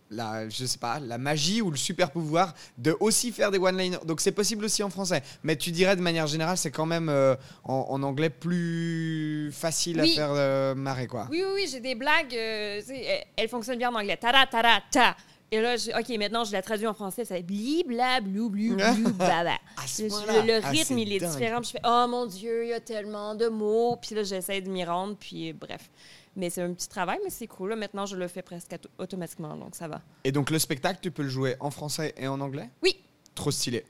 la, 0.09 0.49
je 0.49 0.65
sais 0.65 0.77
pas, 0.77 0.99
la 0.99 1.17
magie 1.17 1.61
ou 1.61 1.69
le 1.71 1.77
super 1.77 2.11
pouvoir 2.11 2.53
de 2.77 2.95
aussi 2.99 3.31
faire 3.31 3.51
des 3.51 3.57
one-liners. 3.59 3.99
Donc 4.05 4.21
c'est 4.21 4.31
possible 4.31 4.65
aussi 4.65 4.81
en 4.83 4.89
français. 4.89 5.21
Mais 5.43 5.55
tu 5.55 5.71
dirais 5.71 5.95
de 5.95 6.01
manière 6.01 6.27
générale, 6.27 6.57
c'est 6.57 6.71
quand 6.71 6.85
même 6.85 7.09
euh, 7.09 7.35
en, 7.63 7.85
en 7.89 8.03
anglais 8.03 8.29
plus 8.29 9.51
facile 9.53 10.01
Oui. 10.01 10.11
à 10.11 10.15
faire 10.15 10.31
euh, 10.33 10.75
marrer, 10.75 11.07
quoi. 11.07 11.27
Oui, 11.29 11.41
oui, 11.45 11.51
oui. 11.55 11.67
J'ai 11.71 11.79
des 11.79 11.95
blagues. 11.95 12.33
euh, 12.35 12.81
elles, 13.35 13.49
fonctionnent 13.49 13.77
bien 13.77 13.91
en 13.91 13.95
anglais. 13.99 14.17
Tara, 14.17 14.45
tara, 14.47 14.79
ta. 14.91 15.15
Et 15.51 15.59
là, 15.61 15.77
je- 15.77 15.89
OK, 15.89 16.09
maintenant, 16.19 16.43
je 16.43 16.51
la 16.51 16.61
traduis 16.61 16.85
en 16.85 16.93
français. 16.93 17.25
Ça 17.25 17.35
fait 17.35 17.41
bli, 17.43 17.83
bla, 17.83 18.21
blou, 18.21 18.49
blou, 18.49 18.75
blou, 18.75 18.83
ce 19.87 20.03
Le, 20.03 20.45
le 20.47 20.59
Ah, 20.63 20.69
rythme, 20.69 20.97
il 20.99 21.11
est 21.13 21.19
dingue. 21.19 21.31
différent. 21.31 21.63
Je 21.63 21.71
fais 21.71 21.81
Oh 21.83 22.05
mon 22.07 22.27
Dieu, 22.27 22.65
il 22.65 22.69
y 22.69 22.73
a 22.73 22.79
tellement 22.79 23.33
de 23.33 23.47
mots. 23.47 23.97
Puis 23.99 24.15
là, 24.15 24.21
j'essaie 24.23 24.61
de 24.61 24.69
m'y 24.69 24.83
rendre. 24.83 25.15
Puis 25.19 25.49
euh, 25.49 25.53
bref. 25.59 25.89
Mais 26.35 26.49
c'est 26.49 26.61
un 26.61 26.73
petit 26.73 26.87
travail, 26.87 27.19
mais 27.23 27.29
c'est 27.29 27.47
cool. 27.47 27.71
Là, 27.71 27.75
maintenant, 27.75 28.05
je 28.05 28.15
le 28.15 28.27
fais 28.27 28.41
presque 28.41 28.71
auto- 28.73 28.89
automatiquement. 28.97 29.55
Donc 29.55 29.75
ça 29.75 29.87
va. 29.87 30.01
Et 30.23 30.31
donc 30.31 30.49
le 30.51 30.59
spectacle, 30.59 30.99
tu 31.01 31.11
peux 31.11 31.23
le 31.23 31.29
jouer 31.29 31.55
en 31.59 31.71
français 31.71 32.13
et 32.17 32.27
en 32.27 32.39
anglais? 32.39 32.69
Oui. 32.83 32.95
Trop 33.35 33.51
stylé. 33.51 33.85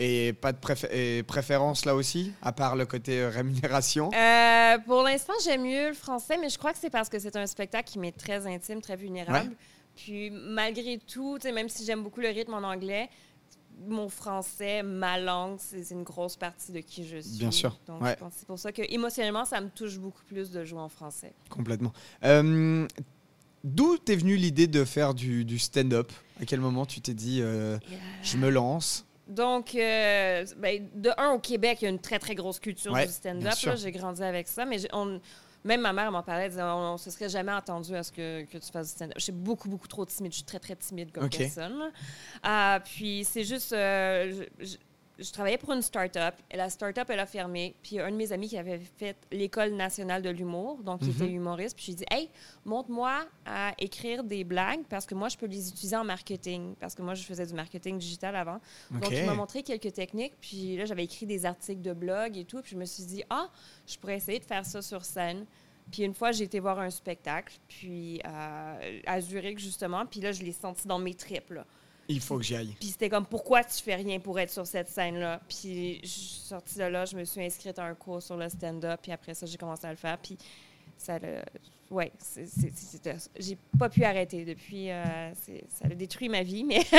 Et 0.00 0.32
pas 0.32 0.52
de 0.52 0.58
préfé- 0.58 0.88
et 0.92 1.22
préférence 1.24 1.84
là 1.84 1.94
aussi, 1.96 2.32
à 2.40 2.52
part 2.52 2.76
le 2.76 2.86
côté 2.86 3.20
euh, 3.20 3.30
rémunération? 3.30 4.10
Euh, 4.14 4.78
pour 4.86 5.02
l'instant, 5.02 5.32
j'aime 5.44 5.62
mieux 5.64 5.88
le 5.88 5.94
français, 5.94 6.36
mais 6.40 6.48
je 6.48 6.56
crois 6.56 6.72
que 6.72 6.78
c'est 6.78 6.90
parce 6.90 7.08
que 7.08 7.18
c'est 7.18 7.34
un 7.34 7.46
spectacle 7.46 7.90
qui 7.90 7.98
m'est 7.98 8.12
très 8.16 8.46
intime, 8.46 8.80
très 8.80 8.94
vulnérable. 8.96 9.48
Ouais. 9.48 9.56
Puis 9.96 10.30
malgré 10.30 10.98
tout, 10.98 11.38
même 11.52 11.68
si 11.68 11.84
j'aime 11.84 12.04
beaucoup 12.04 12.20
le 12.20 12.28
rythme 12.28 12.54
en 12.54 12.62
anglais, 12.62 13.10
mon 13.86 14.08
français, 14.08 14.82
ma 14.82 15.18
langue, 15.18 15.58
c'est 15.58 15.90
une 15.90 16.02
grosse 16.02 16.36
partie 16.36 16.72
de 16.72 16.80
qui 16.80 17.06
je 17.06 17.18
suis. 17.18 17.38
Bien 17.38 17.50
sûr, 17.50 17.78
Donc 17.86 18.02
ouais. 18.02 18.16
c'est 18.36 18.46
pour 18.46 18.58
ça 18.58 18.72
que 18.72 18.82
émotionnellement, 18.92 19.44
ça 19.44 19.60
me 19.60 19.68
touche 19.68 19.98
beaucoup 19.98 20.24
plus 20.26 20.50
de 20.50 20.64
jouer 20.64 20.80
en 20.80 20.88
français. 20.88 21.32
Complètement. 21.48 21.92
Euh, 22.24 22.86
D'où 23.64 23.98
t'es 23.98 24.14
venue 24.16 24.36
l'idée 24.36 24.66
de 24.68 24.84
faire 24.84 25.14
du, 25.14 25.44
du 25.44 25.58
stand-up? 25.58 26.12
À 26.40 26.44
quel 26.44 26.60
moment 26.60 26.86
tu 26.86 27.00
t'es 27.00 27.14
dit, 27.14 27.40
euh, 27.42 27.76
je 28.22 28.36
me 28.36 28.50
lance? 28.50 29.04
Donc, 29.26 29.74
euh, 29.74 30.46
ben, 30.56 30.88
de 30.94 31.10
un, 31.18 31.32
au 31.32 31.38
Québec, 31.38 31.78
il 31.80 31.84
y 31.84 31.86
a 31.88 31.90
une 31.90 31.98
très, 31.98 32.18
très 32.18 32.34
grosse 32.34 32.60
culture 32.60 32.92
Ouais, 32.92 33.06
du 33.06 33.12
stand-up. 33.12 33.52
J'ai 33.76 33.92
grandi 33.92 34.22
avec 34.22 34.48
ça, 34.48 34.64
mais 34.64 34.78
on- 34.94 35.20
même 35.68 35.82
ma 35.82 35.92
mère 35.92 36.10
m'en 36.10 36.22
parlait, 36.22 36.44
elle 36.44 36.50
disait, 36.50 36.62
on, 36.62 36.94
ne 36.94 36.96
se 36.98 37.10
serait 37.10 37.28
jamais 37.28 37.52
attendu 37.52 37.94
à 37.94 38.02
ce 38.02 38.10
que, 38.10 38.44
que 38.46 38.58
tu 38.58 38.72
fasses 38.72 38.88
du 38.88 38.92
stand-up. 38.94 39.14
Je 39.18 39.22
suis 39.24 39.32
beaucoup, 39.32 39.68
beaucoup 39.68 39.86
trop 39.86 40.04
timide. 40.06 40.32
Je 40.32 40.36
suis 40.38 40.44
très, 40.44 40.58
très 40.58 40.74
timide 40.74 41.12
comme 41.12 41.24
personne. 41.44 41.92
Ah, 42.42 42.80
puis, 42.84 43.24
c'est 43.24 43.44
juste... 43.44 43.72
euh, 43.72 44.44
je- 44.58 44.76
je- 45.18 45.32
travaillais 45.32 45.58
pour 45.58 45.72
une 45.72 45.82
start-up. 45.82 46.34
Et 46.50 46.56
la 46.56 46.70
start-up, 46.70 47.08
elle 47.10 47.18
a 47.20 47.26
fermé. 47.26 47.74
Puis 47.82 47.96
il 47.96 47.98
y 47.98 48.00
a 48.00 48.06
un 48.06 48.10
de 48.10 48.16
mes 48.16 48.32
amis 48.32 48.48
qui 48.48 48.56
avait 48.58 48.78
fait 48.78 49.16
l'École 49.32 49.72
nationale 49.74 50.22
de 50.22 50.30
l'humour, 50.30 50.82
donc 50.82 51.00
il 51.02 51.08
Mhm. 51.08 51.14
était 51.14 51.30
humoriste. 51.32 51.76
Puis 51.76 51.86
j'ai 51.88 51.94
dit, 51.94 52.04
hey, 52.10 52.30
montre-moi 52.64 53.26
à 53.46 53.72
écrire 53.78 54.24
des 54.24 54.44
blagues 54.44 54.84
parce 54.88 55.06
que 55.06 55.14
moi, 55.14 55.28
je 55.28 55.36
peux 55.36 55.46
les 55.46 55.68
utiliser 55.68 55.96
en 55.96 56.04
marketing. 56.04 56.74
Parce 56.80 56.94
que 56.94 57.02
moi, 57.02 57.14
je 57.14 57.22
faisais 57.24 57.46
du 57.46 57.54
marketing 57.54 57.98
digital 57.98 58.36
avant. 58.36 58.60
Donc, 58.90 59.10
il 59.10 59.24
m'a 59.26 59.34
montré 59.34 59.62
quelques 59.62 59.92
techniques. 59.92 60.34
Puis 60.40 60.76
là, 60.76 60.84
j'avais 60.84 61.04
écrit 61.04 61.26
des 61.26 61.44
articles 61.46 61.82
de 61.82 61.92
blog 61.92 62.36
et 62.36 62.44
tout. 62.44 62.60
Puis 62.62 62.72
je 62.72 62.76
me 62.76 62.84
suis 62.84 63.04
dit, 63.04 63.22
ah, 63.30 63.48
je 63.86 63.96
pourrais 63.98 64.16
essayer 64.16 64.38
de 64.38 64.44
faire 64.44 64.64
ça 64.66 64.82
sur 64.82 65.04
scène. 65.04 65.44
Puis 65.90 66.02
une 66.02 66.12
fois, 66.12 66.32
j'ai 66.32 66.44
été 66.44 66.60
voir 66.60 66.78
un 66.80 66.90
spectacle, 66.90 67.54
puis 67.66 68.20
euh, 68.26 69.00
à 69.06 69.20
Zurich, 69.22 69.58
justement. 69.58 70.04
Puis 70.04 70.20
là, 70.20 70.32
je 70.32 70.42
l'ai 70.42 70.52
senti 70.52 70.86
dans 70.86 70.98
mes 70.98 71.14
tripes, 71.14 71.50
là. 71.50 71.64
Il 72.10 72.20
faut 72.20 72.38
que 72.38 72.42
j'y 72.42 72.56
aille. 72.56 72.74
Puis 72.80 72.88
c'était 72.88 73.10
comme, 73.10 73.26
pourquoi 73.26 73.62
tu 73.64 73.82
fais 73.82 73.94
rien 73.96 74.18
pour 74.18 74.38
être 74.40 74.50
sur 74.50 74.66
cette 74.66 74.88
scène-là? 74.88 75.40
Puis 75.46 76.00
je 76.02 76.08
suis 76.08 76.40
sortie 76.46 76.78
de 76.78 76.84
là, 76.84 77.04
je 77.04 77.14
me 77.16 77.24
suis 77.24 77.44
inscrite 77.44 77.78
à 77.78 77.84
un 77.84 77.94
cours 77.94 78.22
sur 78.22 78.36
le 78.36 78.48
stand-up, 78.48 78.98
puis 79.02 79.12
après 79.12 79.34
ça, 79.34 79.44
j'ai 79.46 79.58
commencé 79.58 79.86
à 79.86 79.90
le 79.90 79.96
faire. 79.96 80.16
Puis 80.18 80.38
ça 80.96 81.18
le. 81.18 81.42
Ouais, 81.90 82.12
j'ai 83.38 83.56
pas 83.78 83.88
pu 83.88 84.04
arrêter 84.04 84.44
depuis. 84.44 84.90
euh, 84.90 85.32
ça 85.34 85.84
a 85.84 85.88
détruit 85.88 86.28
ma 86.28 86.42
vie, 86.42 86.64
mais. 86.64 86.84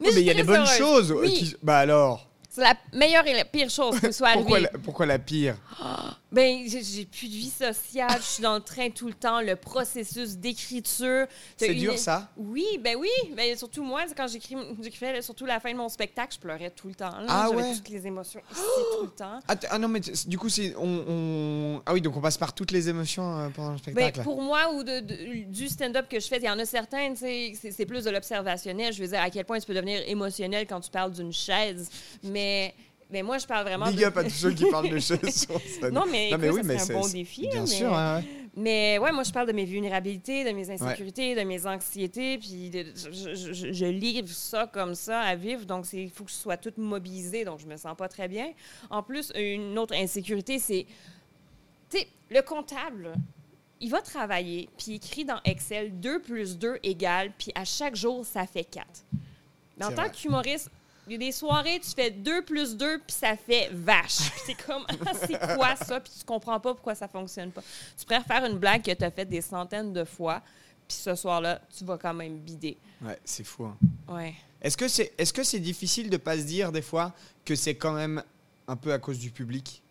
Mais 0.00 0.08
il 0.16 0.22
y 0.24 0.30
a 0.30 0.34
des 0.34 0.42
bonnes 0.42 0.66
choses. 0.66 1.10
euh, 1.12 1.20
Oui, 1.20 1.34
qui- 1.34 1.56
Bah 1.62 1.78
alors, 1.78 2.26
c'est 2.48 2.62
la 2.62 2.74
meilleure 2.92 3.26
et 3.26 3.34
la 3.34 3.44
pire 3.44 3.68
chose 3.70 3.98
qui 4.00 4.06
me 4.06 4.12
soit 4.12 4.32
pourquoi 4.32 4.56
arrivée. 4.56 4.70
la, 4.72 4.78
pourquoi 4.78 5.06
la 5.06 5.18
pire? 5.18 5.56
Ben, 6.32 6.64
j'ai 6.68 7.04
plus 7.06 7.26
de 7.26 7.32
vie 7.32 7.50
sociale, 7.50 8.18
je 8.18 8.24
suis 8.24 8.42
dans 8.42 8.54
le 8.54 8.60
train 8.60 8.88
tout 8.90 9.08
le 9.08 9.14
temps, 9.14 9.40
le 9.40 9.56
processus 9.56 10.36
d'écriture. 10.36 11.26
C'est 11.56 11.72
une- 11.72 11.78
dur 11.80 11.98
ça? 11.98 12.30
Oui, 12.36 12.64
ben 12.80 12.96
oui. 12.96 13.08
Ben, 13.36 13.56
surtout 13.56 13.82
moi, 13.82 14.02
quand 14.16 14.28
j'écris- 14.28 14.54
j'écrivais 14.80 15.22
surtout 15.22 15.44
la 15.44 15.58
fin 15.58 15.72
de 15.72 15.76
mon 15.76 15.88
spectacle, 15.88 16.34
je 16.34 16.38
pleurais 16.38 16.70
tout 16.70 16.86
le 16.88 16.94
temps. 16.94 17.10
là. 17.10 17.26
Ah 17.28 17.46
J'avais 17.50 17.62
ouais? 17.62 17.74
toutes 17.74 17.88
les 17.88 18.06
émotions 18.06 18.40
ici 18.52 18.60
tout 18.98 19.04
le 19.06 19.10
temps. 19.10 19.40
ah, 19.48 19.54
ah 19.70 19.78
non, 19.78 19.88
mais 19.88 20.00
du 20.00 20.38
coup, 20.38 20.48
c'est. 20.48 20.74
On, 20.76 21.04
on- 21.08 21.82
Ah 21.84 21.92
oui, 21.94 22.00
donc 22.00 22.16
on 22.16 22.20
passe 22.20 22.38
par 22.38 22.54
toutes 22.54 22.70
les 22.70 22.88
émotions 22.88 23.38
euh, 23.38 23.48
pendant 23.48 23.70
le 23.72 23.76
Ben, 23.78 23.92
spectacle. 23.92 24.22
pour 24.22 24.40
moi, 24.40 24.72
ou 24.74 24.84
de, 24.84 25.00
de- 25.00 25.44
du 25.50 25.68
stand-up 25.68 26.06
que 26.08 26.20
je 26.20 26.28
fais, 26.28 26.36
il 26.38 26.44
y 26.44 26.50
en 26.50 26.58
a 26.58 26.64
certains, 26.64 27.12
c'est 27.16 27.86
plus 27.86 28.04
de 28.04 28.10
l'observationnel. 28.10 28.92
Je 28.92 29.02
veux 29.02 29.08
dire, 29.08 29.20
à 29.20 29.30
quel 29.30 29.44
point 29.44 29.58
tu 29.58 29.66
peux 29.66 29.74
devenir 29.74 30.00
émotionnel 30.08 30.66
quand 30.68 30.80
tu 30.80 30.90
parles 30.90 31.12
d'une 31.12 31.32
chaise. 31.32 31.90
Mais, 32.22 32.74
mais 33.12 33.22
moi, 33.22 33.38
je 33.38 33.46
parle 33.46 33.64
vraiment 33.66 33.86
Big 33.86 33.98
de... 34.00 34.04
up 34.04 34.16
à 34.16 34.24
tous 34.24 34.30
ceux 34.30 34.52
qui 34.52 34.64
parlent 34.70 34.88
de 34.90 34.98
choses 35.00 35.18
sur 35.30 35.60
scène. 35.60 35.92
Non, 35.92 36.04
mais, 36.10 36.30
Non, 36.30 36.38
mais 36.38 36.50
oui, 36.50 36.60
c'est- 36.64 36.92
un 36.92 37.00
bon 37.00 37.08
défi. 37.08 37.48
Bien 37.48 37.66
sûr, 37.66 37.90
mais... 37.90 37.96
ouais, 37.96 38.14
ouais. 38.16 38.24
Mais 38.56 38.98
ouais, 38.98 39.12
moi, 39.12 39.22
je 39.22 39.30
parle 39.30 39.46
de 39.46 39.52
mes 39.52 39.64
vulnérabilités, 39.64 40.42
de 40.44 40.50
mes 40.50 40.68
insécurités, 40.70 41.36
de 41.36 41.42
mes 41.42 41.66
anxiétés, 41.66 42.36
puis 42.38 42.68
de- 42.68 42.86
je, 42.96 43.34
je- 43.34 43.52
je- 43.52 43.72
je 43.72 43.84
livre 43.86 44.28
ça 44.28 44.66
comme 44.66 44.94
ça 44.96 45.20
à 45.20 45.36
vivre, 45.36 45.64
donc 45.64 45.86
il 45.92 46.10
faut 46.10 46.24
que 46.24 46.30
je 46.30 46.36
sois 46.36 46.56
toute 46.56 46.76
mobilisée, 46.76 47.44
donc 47.44 47.60
je 47.60 47.66
me 47.66 47.76
sens 47.76 47.96
pas 47.96 48.08
très 48.08 48.26
bien. 48.26 48.48
En 48.90 49.02
plus, 49.04 49.32
une 49.36 49.78
autre 49.78 49.94
insécurité, 49.94 50.58
c'est, 50.58 50.84
tu 51.90 51.98
sais, 51.98 52.08
le 52.28 52.42
comptable, 52.42 53.12
il 53.80 53.88
va 53.90 54.02
travailler, 54.02 54.68
puis 54.76 54.86
il 54.88 54.94
écrit 54.96 55.24
dans 55.24 55.40
Excel 55.44 55.98
2 56.00 56.20
plus 56.20 56.58
2 56.58 56.78
égale, 56.82 57.30
puis 57.38 57.52
à 57.54 57.64
chaque 57.64 57.94
jour, 57.94 58.26
ça 58.26 58.46
fait 58.46 58.64
4. 58.64 58.84
Mais 59.78 59.84
en 59.86 59.92
tant 59.92 60.08
qu'humoriste, 60.10 60.70
il 61.10 61.14
y 61.14 61.16
a 61.16 61.18
des 61.26 61.32
soirées, 61.32 61.80
tu 61.80 61.90
fais 61.90 62.10
2 62.10 62.42
plus 62.42 62.76
2, 62.76 62.98
puis 62.98 63.16
ça 63.16 63.36
fait 63.36 63.68
vache. 63.72 64.30
Puis 64.30 64.40
c'est 64.46 64.54
comme, 64.64 64.84
ah, 64.88 65.12
c'est 65.14 65.38
quoi 65.56 65.74
ça? 65.74 65.98
Puis 66.00 66.12
tu 66.20 66.24
comprends 66.24 66.60
pas 66.60 66.72
pourquoi 66.72 66.94
ça 66.94 67.08
fonctionne 67.08 67.50
pas. 67.50 67.62
Tu 67.98 68.04
pourrais 68.04 68.22
faire 68.22 68.44
une 68.44 68.58
blague 68.58 68.82
que 68.82 68.92
tu 68.92 69.04
as 69.04 69.10
faite 69.10 69.28
des 69.28 69.40
centaines 69.40 69.92
de 69.92 70.04
fois, 70.04 70.40
puis 70.86 70.96
ce 70.96 71.14
soir-là, 71.16 71.60
tu 71.76 71.84
vas 71.84 71.98
quand 71.98 72.14
même 72.14 72.38
bider. 72.38 72.76
Ouais, 73.02 73.18
c'est 73.24 73.44
fou. 73.44 73.64
hein. 73.64 73.76
Ouais. 74.08 74.34
Est-ce 74.62 74.76
que 74.76 74.86
c'est 74.88 75.12
est 75.18 75.24
-ce 75.36 75.42
c'est 75.42 75.58
difficile 75.58 76.10
de 76.10 76.16
pas 76.16 76.36
se 76.36 76.42
dire 76.42 76.70
des 76.70 76.82
fois 76.82 77.12
que 77.44 77.54
c'est 77.56 77.74
quand 77.74 77.92
même 77.94 78.22
un 78.68 78.76
peu 78.76 78.92
à 78.92 78.98
cause 78.98 79.18
du 79.18 79.30
public? 79.30 79.82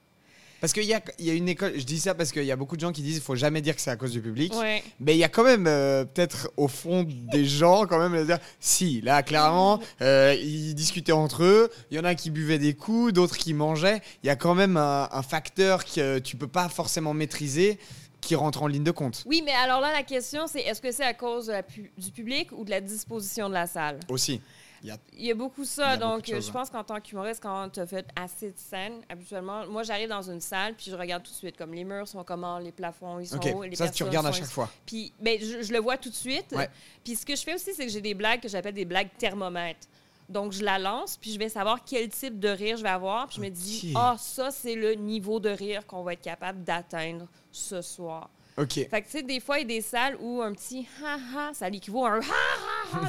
Parce 0.61 0.73
qu'il 0.73 0.83
y 0.83 0.93
a, 0.93 1.01
il 1.19 1.25
y 1.25 1.29
a 1.29 1.33
une 1.33 1.47
école, 1.49 1.73
je 1.77 1.83
dis 1.83 1.99
ça 1.99 2.13
parce 2.15 2.31
qu'il 2.31 2.43
y 2.43 2.51
a 2.51 2.55
beaucoup 2.55 2.75
de 2.75 2.81
gens 2.81 2.91
qui 2.91 3.01
disent 3.01 3.15
qu'il 3.15 3.23
faut 3.23 3.35
jamais 3.35 3.61
dire 3.61 3.75
que 3.75 3.81
c'est 3.81 3.91
à 3.91 3.95
cause 3.95 4.11
du 4.11 4.21
public. 4.21 4.53
Ouais. 4.55 4.83
Mais 4.99 5.15
il 5.15 5.17
y 5.17 5.23
a 5.23 5.29
quand 5.29 5.43
même 5.43 5.67
euh, 5.67 6.05
peut-être 6.05 6.51
au 6.57 6.67
fond 6.67 7.05
des 7.07 7.45
gens 7.45 7.85
quand 7.85 7.99
même 8.09 8.25
dire 8.25 8.39
si 8.59 9.01
là 9.01 9.23
clairement 9.23 9.79
euh, 10.01 10.35
ils 10.39 10.73
discutaient 10.75 11.11
entre 11.13 11.43
eux, 11.43 11.69
il 11.91 11.97
y 11.97 11.99
en 11.99 12.03
a 12.03 12.15
qui 12.15 12.29
buvaient 12.29 12.59
des 12.59 12.73
coups, 12.73 13.13
d'autres 13.13 13.37
qui 13.37 13.53
mangeaient. 13.53 14.01
Il 14.23 14.27
y 14.27 14.29
a 14.29 14.35
quand 14.35 14.55
même 14.55 14.75
un, 14.77 15.07
un 15.11 15.21
facteur 15.23 15.85
que 15.85 16.19
tu 16.19 16.35
peux 16.35 16.47
pas 16.47 16.67
forcément 16.69 17.13
maîtriser 17.13 17.79
qui 18.21 18.35
rentre 18.35 18.63
en 18.63 18.67
ligne 18.67 18.83
de 18.83 18.91
compte 18.91 19.23
Oui, 19.25 19.41
mais 19.45 19.53
alors 19.53 19.79
là, 19.79 19.93
la 19.93 20.03
question, 20.03 20.45
c'est 20.45 20.59
est-ce 20.59 20.81
que 20.81 20.91
c'est 20.91 21.05
à 21.05 21.13
cause 21.13 21.45
de 21.47 21.53
la 21.53 21.63
pu- 21.63 21.93
du 21.97 22.11
public 22.11 22.49
ou 22.51 22.65
de 22.65 22.69
la 22.69 22.81
disposition 22.81 23.47
de 23.47 23.53
la 23.53 23.65
salle? 23.65 23.99
aussi. 24.09 24.41
Il 24.83 25.25
y 25.25 25.31
a 25.31 25.35
beaucoup 25.35 25.65
ça. 25.65 25.89
a 25.89 25.97
Donc, 25.97 26.25
je 26.27 26.51
pense 26.51 26.69
qu'en 26.69 26.83
tant 26.83 26.99
qu'humoriste, 26.99 27.41
quand 27.41 27.69
tu 27.69 27.79
as 27.79 27.87
fait 27.87 28.05
assez 28.15 28.51
de 28.51 28.57
scènes, 28.57 29.01
habituellement, 29.09 29.67
moi, 29.67 29.83
j'arrive 29.83 30.09
dans 30.09 30.29
une 30.29 30.41
salle, 30.41 30.75
puis 30.75 30.91
je 30.91 30.95
regarde 30.95 31.23
tout 31.23 31.31
de 31.31 31.35
suite, 31.35 31.57
comme 31.57 31.73
les 31.73 31.83
murs 31.83 32.07
sont 32.07 32.23
comment, 32.23 32.59
les 32.59 32.71
plafonds, 32.71 33.19
ils 33.19 33.27
sont 33.27 33.39
hauts, 33.39 33.63
les 33.63 33.75
ça 33.75 33.89
tu 33.89 34.03
regardes 34.03 34.27
à 34.27 34.31
chaque 34.31 34.43
ici. 34.43 34.53
fois. 34.53 34.69
Puis, 34.85 35.11
ben, 35.19 35.39
je, 35.39 35.61
je 35.61 35.73
le 35.73 35.79
vois 35.79 35.97
tout 35.97 36.09
de 36.09 36.15
suite. 36.15 36.51
Ouais. 36.51 36.69
Puis, 37.03 37.15
ce 37.15 37.25
que 37.25 37.35
je 37.35 37.43
fais 37.43 37.55
aussi, 37.55 37.73
c'est 37.73 37.85
que 37.85 37.91
j'ai 37.91 38.01
des 38.01 38.13
blagues 38.13 38.41
que 38.41 38.47
j'appelle 38.49 38.73
des 38.73 38.85
blagues 38.85 39.09
thermomètres. 39.17 39.87
Donc, 40.29 40.51
je 40.51 40.63
la 40.63 40.77
lance, 40.77 41.17
puis 41.17 41.33
je 41.33 41.39
vais 41.39 41.49
savoir 41.49 41.83
quel 41.83 42.07
type 42.09 42.39
de 42.39 42.49
rire 42.49 42.77
je 42.77 42.83
vais 42.83 42.89
avoir. 42.89 43.27
Puis, 43.27 43.37
je 43.37 43.41
me 43.41 43.49
dis, 43.49 43.93
ah, 43.95 44.15
ça, 44.19 44.51
c'est 44.51 44.75
le 44.75 44.93
niveau 44.93 45.39
de 45.39 45.49
rire 45.49 45.85
qu'on 45.87 46.03
va 46.03 46.13
être 46.13 46.21
capable 46.21 46.63
d'atteindre 46.63 47.27
ce 47.51 47.81
soir. 47.81 48.29
Ok. 48.57 48.73
Fait 48.73 49.01
que, 49.01 49.05
tu 49.05 49.11
sais, 49.11 49.23
des 49.23 49.39
fois, 49.39 49.57
il 49.57 49.61
y 49.61 49.63
a 49.63 49.77
des 49.77 49.81
salles 49.81 50.17
où 50.19 50.41
un 50.41 50.53
petit 50.53 50.87
ha-ha, 51.03 51.53
ça 51.53 51.69
l'équivaut 51.69 52.05
à 52.05 52.11
un 52.11 52.19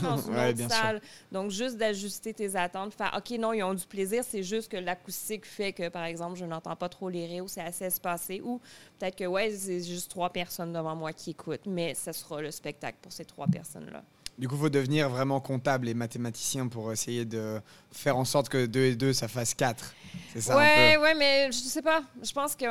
dans 0.02 0.16
une 0.18 0.30
Ouais, 0.34 0.48
autre 0.48 0.56
bien 0.56 0.68
sûr. 0.68 0.76
salle. 0.78 1.00
Donc, 1.32 1.50
juste 1.50 1.76
d'ajuster 1.76 2.34
tes 2.34 2.56
attentes, 2.56 2.94
faire 2.94 3.12
OK, 3.16 3.38
non, 3.38 3.52
ils 3.52 3.62
ont 3.62 3.74
du 3.74 3.86
plaisir, 3.86 4.22
c'est 4.26 4.42
juste 4.42 4.70
que 4.70 4.76
l'acoustique 4.76 5.46
fait 5.46 5.72
que, 5.72 5.88
par 5.88 6.04
exemple, 6.04 6.38
je 6.38 6.44
n'entends 6.44 6.76
pas 6.76 6.88
trop 6.88 7.08
les 7.08 7.26
rires 7.26 7.44
ou 7.44 7.48
c'est 7.48 7.60
assez 7.62 7.84
espacé 7.86 8.40
ou 8.44 8.60
peut-être 8.98 9.16
que, 9.16 9.24
ouais, 9.24 9.50
c'est 9.52 9.82
juste 9.82 10.10
trois 10.10 10.30
personnes 10.30 10.72
devant 10.72 10.94
moi 10.96 11.12
qui 11.12 11.30
écoutent, 11.30 11.66
mais 11.66 11.94
ce 11.94 12.12
sera 12.12 12.40
le 12.40 12.50
spectacle 12.50 12.98
pour 13.02 13.12
ces 13.12 13.24
trois 13.24 13.46
personnes-là. 13.46 14.02
Du 14.38 14.48
coup, 14.48 14.54
il 14.54 14.60
faut 14.60 14.68
devenir 14.70 15.10
vraiment 15.10 15.38
comptable 15.38 15.86
et 15.88 15.92
mathématicien 15.92 16.66
pour 16.68 16.90
essayer 16.92 17.26
de 17.26 17.60
faire 17.92 18.16
en 18.16 18.24
sorte 18.24 18.48
que 18.48 18.64
2 18.64 18.80
et 18.80 18.96
2, 18.96 19.12
ça 19.12 19.28
fasse 19.28 19.52
4. 19.52 19.94
C'est 20.32 20.40
ça 20.40 20.54
peu. 20.54 20.58
ouais, 20.60 21.14
mais 21.14 21.52
je 21.52 21.58
sais 21.58 21.82
pas. 21.82 22.02
Je 22.22 22.32
pense 22.32 22.54
qu'il 22.56 22.66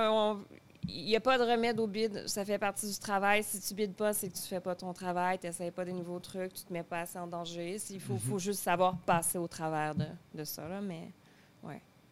n'y 1.06 1.16
a 1.16 1.20
pas 1.20 1.38
de 1.38 1.44
remède 1.44 1.80
au 1.80 1.88
bide. 1.88 2.24
Ça 2.28 2.44
fait 2.46 2.58
partie 2.58 2.90
du 2.92 2.98
travail. 2.98 3.44
Si 3.44 3.60
tu 3.62 3.74
bides 3.74 3.94
pas, 3.94 4.14
c'est 4.14 4.30
que 4.30 4.34
tu 4.36 4.42
fais 4.44 4.60
pas 4.60 4.76
ton 4.76 4.94
travail, 4.94 5.38
tu 5.40 5.48
n'essayes 5.48 5.72
pas 5.72 5.86
des 5.86 5.94
nouveaux 5.94 6.20
trucs, 6.20 6.54
tu 6.54 6.64
te 6.64 6.72
mets 6.74 6.84
pas 6.84 7.02
assez 7.02 7.18
en 7.20 7.28
danger. 7.28 7.78
Il 7.90 8.00
faut, 8.00 8.14
Mhm. 8.14 8.20
faut 8.20 8.40
juste 8.40 8.62
savoir 8.62 8.98
passer 8.98 9.38
au 9.38 9.48
travers 9.48 9.96
de, 9.96 10.06
de 10.36 10.44
ça. 10.44 10.68
Là, 10.68 10.82
mais 10.82 11.10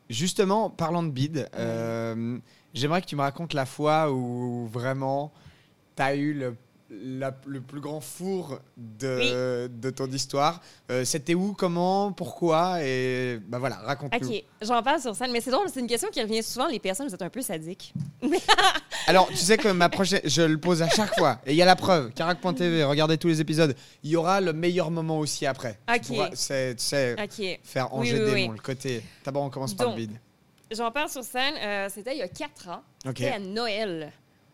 Justement, 0.10 0.69
parlant 0.69 1.03
de 1.03 1.10
bide, 1.10 1.50
euh, 1.55 2.39
j'aimerais 2.74 3.01
que 3.01 3.07
tu 3.07 3.17
me 3.17 3.22
racontes 3.22 3.53
la 3.53 3.65
fois 3.65 4.10
où 4.10 4.65
vraiment 4.67 5.34
tu 5.98 6.01
as 6.01 6.15
eu 6.15 6.34
le, 6.34 6.55
la- 6.89 7.36
le 7.46 7.62
plus 7.62 7.79
grand 7.82 8.00
four 8.01 8.60
de, 8.77 9.67
de 9.67 9.89
ton 9.89 10.08
histoire. 10.08 10.62
Euh, 10.89 11.03
C'était 11.06 11.34
où, 11.36 11.53
comment, 11.53 12.12
pourquoi 12.13 12.82
Et 12.84 13.39
bah 13.48 13.60
voilà, 13.60 13.75
raconte-nous. 13.77 14.27
OK, 14.29 14.44
j'en 14.62 14.82
parle 14.84 15.01
sur 15.01 15.15
scène. 15.15 15.32
Mais 15.32 15.41
c'est 15.41 15.51
drôle, 15.51 15.67
c'est 15.74 15.79
une 15.82 15.88
question 15.88 16.10
qui 16.10 16.22
revient 16.22 16.41
souvent. 16.44 16.67
Les 16.67 16.79
personnes, 16.79 17.08
vous 17.08 17.13
êtes 17.15 17.22
un 17.22 17.29
peu 17.29 17.41
sadiques. 17.41 17.94
Alors, 19.08 19.27
tu 19.29 19.36
sais 19.38 19.58
que 19.58 19.70
ma 19.70 19.89
prochaine, 19.89 20.22
je 20.25 20.41
le 20.41 20.58
pose 20.58 20.82
à 20.82 20.89
chaque 20.89 21.15
fois. 21.17 21.39
Et 21.46 21.51
il 21.53 21.58
y 21.58 21.62
a 21.62 21.65
la 21.65 21.75
preuve. 21.75 22.12
Carac.tv, 22.13 22.84
regardez 22.84 23.17
tous 23.17 23.27
les 23.29 23.39
épisodes. 23.41 23.75
Il 24.03 24.10
y 24.10 24.15
aura 24.15 24.41
le 24.41 24.51
meilleur 24.53 24.91
moment 24.91 25.20
aussi 25.20 25.46
après. 25.46 25.79
Ok. 25.89 26.15
c'est- 26.34 26.75
Tu 26.75 26.84
sais, 26.84 27.15
OK. 27.22 27.60
faire 27.63 27.94
Angers 27.94 28.20
oui, 28.24 28.32
démon, 28.34 28.51
oui. 28.51 28.58
le 28.58 28.62
côté. 28.63 29.01
D'abord, 29.24 29.44
on 29.44 29.50
commence 29.50 29.74
par 29.74 29.88
Donc, 29.88 29.96
le 29.98 30.06
bide. 30.08 30.17
J'en 30.72 30.91
parle 30.91 31.10
sur 31.10 31.24
scène. 31.24 31.53
euh, 31.62 31.88
C'était 31.94 32.13
il 32.15 32.20
y 32.20 32.22
a 32.22 32.27
quatre 32.27 32.67
ans. 32.67 32.82
Ok. 33.06 33.13
C'était 33.20 33.32
à 33.32 33.39
Noël. 33.39 34.12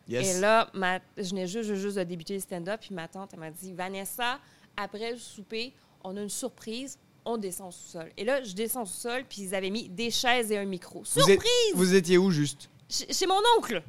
Yes. 0.07 0.37
Et 0.37 0.39
là, 0.41 0.69
ma, 0.73 0.99
je 1.17 1.29
venais 1.29 1.47
juste, 1.47 1.73
juste, 1.75 1.97
de 1.97 2.03
débuter 2.03 2.33
le 2.33 2.39
stand-up, 2.41 2.79
puis 2.81 2.93
ma 2.93 3.07
tante, 3.07 3.29
elle 3.33 3.39
m'a 3.39 3.51
dit 3.51 3.71
Vanessa, 3.73 4.37
après 4.75 5.11
le 5.11 5.17
souper, 5.17 5.73
on 6.03 6.17
a 6.17 6.21
une 6.21 6.29
surprise, 6.29 6.97
on 7.25 7.37
descend 7.37 7.69
au 7.69 7.71
sous-sol. 7.71 8.11
Et 8.17 8.25
là, 8.25 8.43
je 8.43 8.53
descends 8.53 8.83
au 8.83 8.85
sous-sol, 8.85 9.23
puis 9.29 9.43
ils 9.43 9.55
avaient 9.55 9.69
mis 9.69 9.87
des 9.87 10.11
chaises 10.11 10.51
et 10.51 10.57
un 10.57 10.65
micro. 10.65 10.99
vous, 10.99 11.05
Surprise 11.05 11.37
êtes- 11.37 11.75
vous 11.75 11.95
étiez 11.95 12.17
où 12.17 12.31
juste? 12.31 12.69
Chez 12.89 13.11
chez 13.13 13.25
mon 13.27 13.39
oncle. 13.57 13.81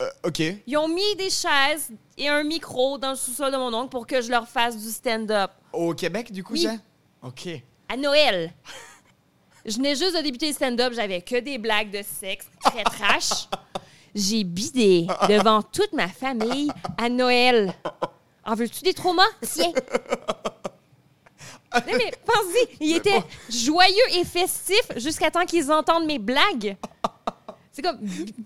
Euh, 0.00 0.08
Ok. 0.24 0.40
Ils 0.66 0.76
ont 0.78 0.88
mis 0.88 1.14
des 1.16 1.28
chaises 1.28 1.90
et 2.16 2.28
un 2.28 2.42
micro 2.42 2.96
dans 2.96 3.10
le 3.10 3.16
sous-sol 3.16 3.52
de 3.52 3.56
mon 3.58 3.72
oncle 3.74 3.90
pour 3.90 4.06
que 4.06 4.22
je 4.22 4.30
leur 4.30 4.48
fasse 4.48 4.76
du 4.82 4.90
stand-up. 4.90 5.50
Au 5.72 5.92
Québec, 5.94 6.32
du 6.32 6.42
coup, 6.42 6.54
Oui. 6.54 6.62
ça? 6.62 6.76
Ok. 7.22 7.48
À 7.90 7.96
Noël. 7.98 8.52
Je 9.66 9.76
venais 9.76 9.94
juste 9.94 10.16
de 10.16 10.22
débuter 10.22 10.48
le 10.48 10.54
stand-up, 10.54 10.92
j'avais 10.94 11.20
que 11.20 11.38
des 11.38 11.58
blagues 11.58 11.90
de 11.90 12.02
sexe 12.02 12.46
très 12.64 12.82
trash. 12.84 13.48
J'ai 14.14 14.44
bidé 14.44 15.06
devant 15.28 15.62
toute 15.62 15.92
ma 15.92 16.08
famille 16.08 16.70
à 16.98 17.08
Noël. 17.08 17.72
En 18.44 18.54
veux-tu 18.54 18.82
des 18.82 18.92
traumas? 18.94 19.22
Tiens? 19.42 19.72
Non, 21.74 21.80
mais 21.86 22.12
pense-y, 22.26 22.76
il 22.80 22.96
était 22.96 23.22
joyeux 23.48 23.94
et 24.16 24.24
festif 24.24 24.82
jusqu'à 24.96 25.30
temps 25.30 25.46
qu'ils 25.46 25.72
entendent 25.72 26.04
mes 26.04 26.18
blagues. 26.18 26.76
C'est 27.70 27.80
comme. 27.80 27.98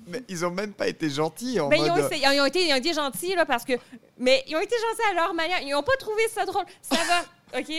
Mais 0.06 0.23
ils 0.28 0.44
ont 0.46 0.52
même 0.52 0.73
pas 0.73 0.87
été 0.87 1.11
gentils 1.11 1.58
en 1.58 1.68
Ben, 1.68 1.80
ils, 1.85 1.90
ont, 1.90 1.96
essayé- 1.96 2.25
ils 2.32 2.40
ont 2.40 2.44
été, 2.44 2.64
ils 2.68 2.73
ont 2.73 2.76
été 2.76 2.92
gentils, 2.92 3.35
là, 3.35 3.44
parce 3.44 3.64
que. 3.64 3.73
Mais 4.18 4.44
ils 4.46 4.54
ont 4.54 4.61
été 4.61 4.76
gentils 4.76 5.11
à 5.11 5.14
leur 5.14 5.35
manière. 5.35 5.61
Ils 5.62 5.70
n'ont 5.73 5.82
pas 5.82 5.96
trouvé 5.99 6.23
ça 6.32 6.44
drôle. 6.44 6.64
Ça 6.80 6.94
va, 6.96 7.58
OK? 7.58 7.70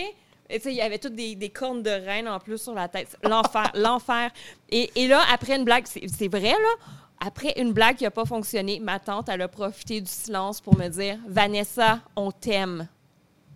Et 0.50 0.58
tu 0.60 0.64
sais, 0.64 0.72
il 0.72 0.76
y 0.78 0.82
avait 0.82 1.00
toutes 1.00 1.16
des, 1.16 1.36
des 1.36 1.50
cornes 1.50 1.82
de 1.84 1.90
reine 1.90 2.28
en 2.28 2.40
plus 2.40 2.58
sur 2.62 2.74
la 2.74 2.90
tête. 2.90 3.16
L'enfer, 3.24 3.72
l'enfer. 3.76 4.32
Et, 4.70 4.92
et 4.96 5.08
là, 5.08 5.22
après 5.32 5.56
une 5.56 5.64
blague, 5.64 5.86
c'est 5.88 6.28
vrai, 6.28 6.52
là, 6.52 6.76
après 7.20 7.54
une 7.60 7.74
blague 7.74 7.98
qui 7.98 8.04
n'a 8.04 8.12
pas 8.12 8.26
fonctionné, 8.26 8.80
ma 8.80 9.00
tante, 9.00 9.30
elle 9.30 9.42
a 9.42 9.48
profité 9.48 10.02
du 10.02 10.10
silence 10.10 10.62
pour 10.62 10.78
me 10.78 10.88
dire 10.88 11.18
Vanessa, 11.28 12.02
on 12.16 12.32
t'aime. 12.32 12.88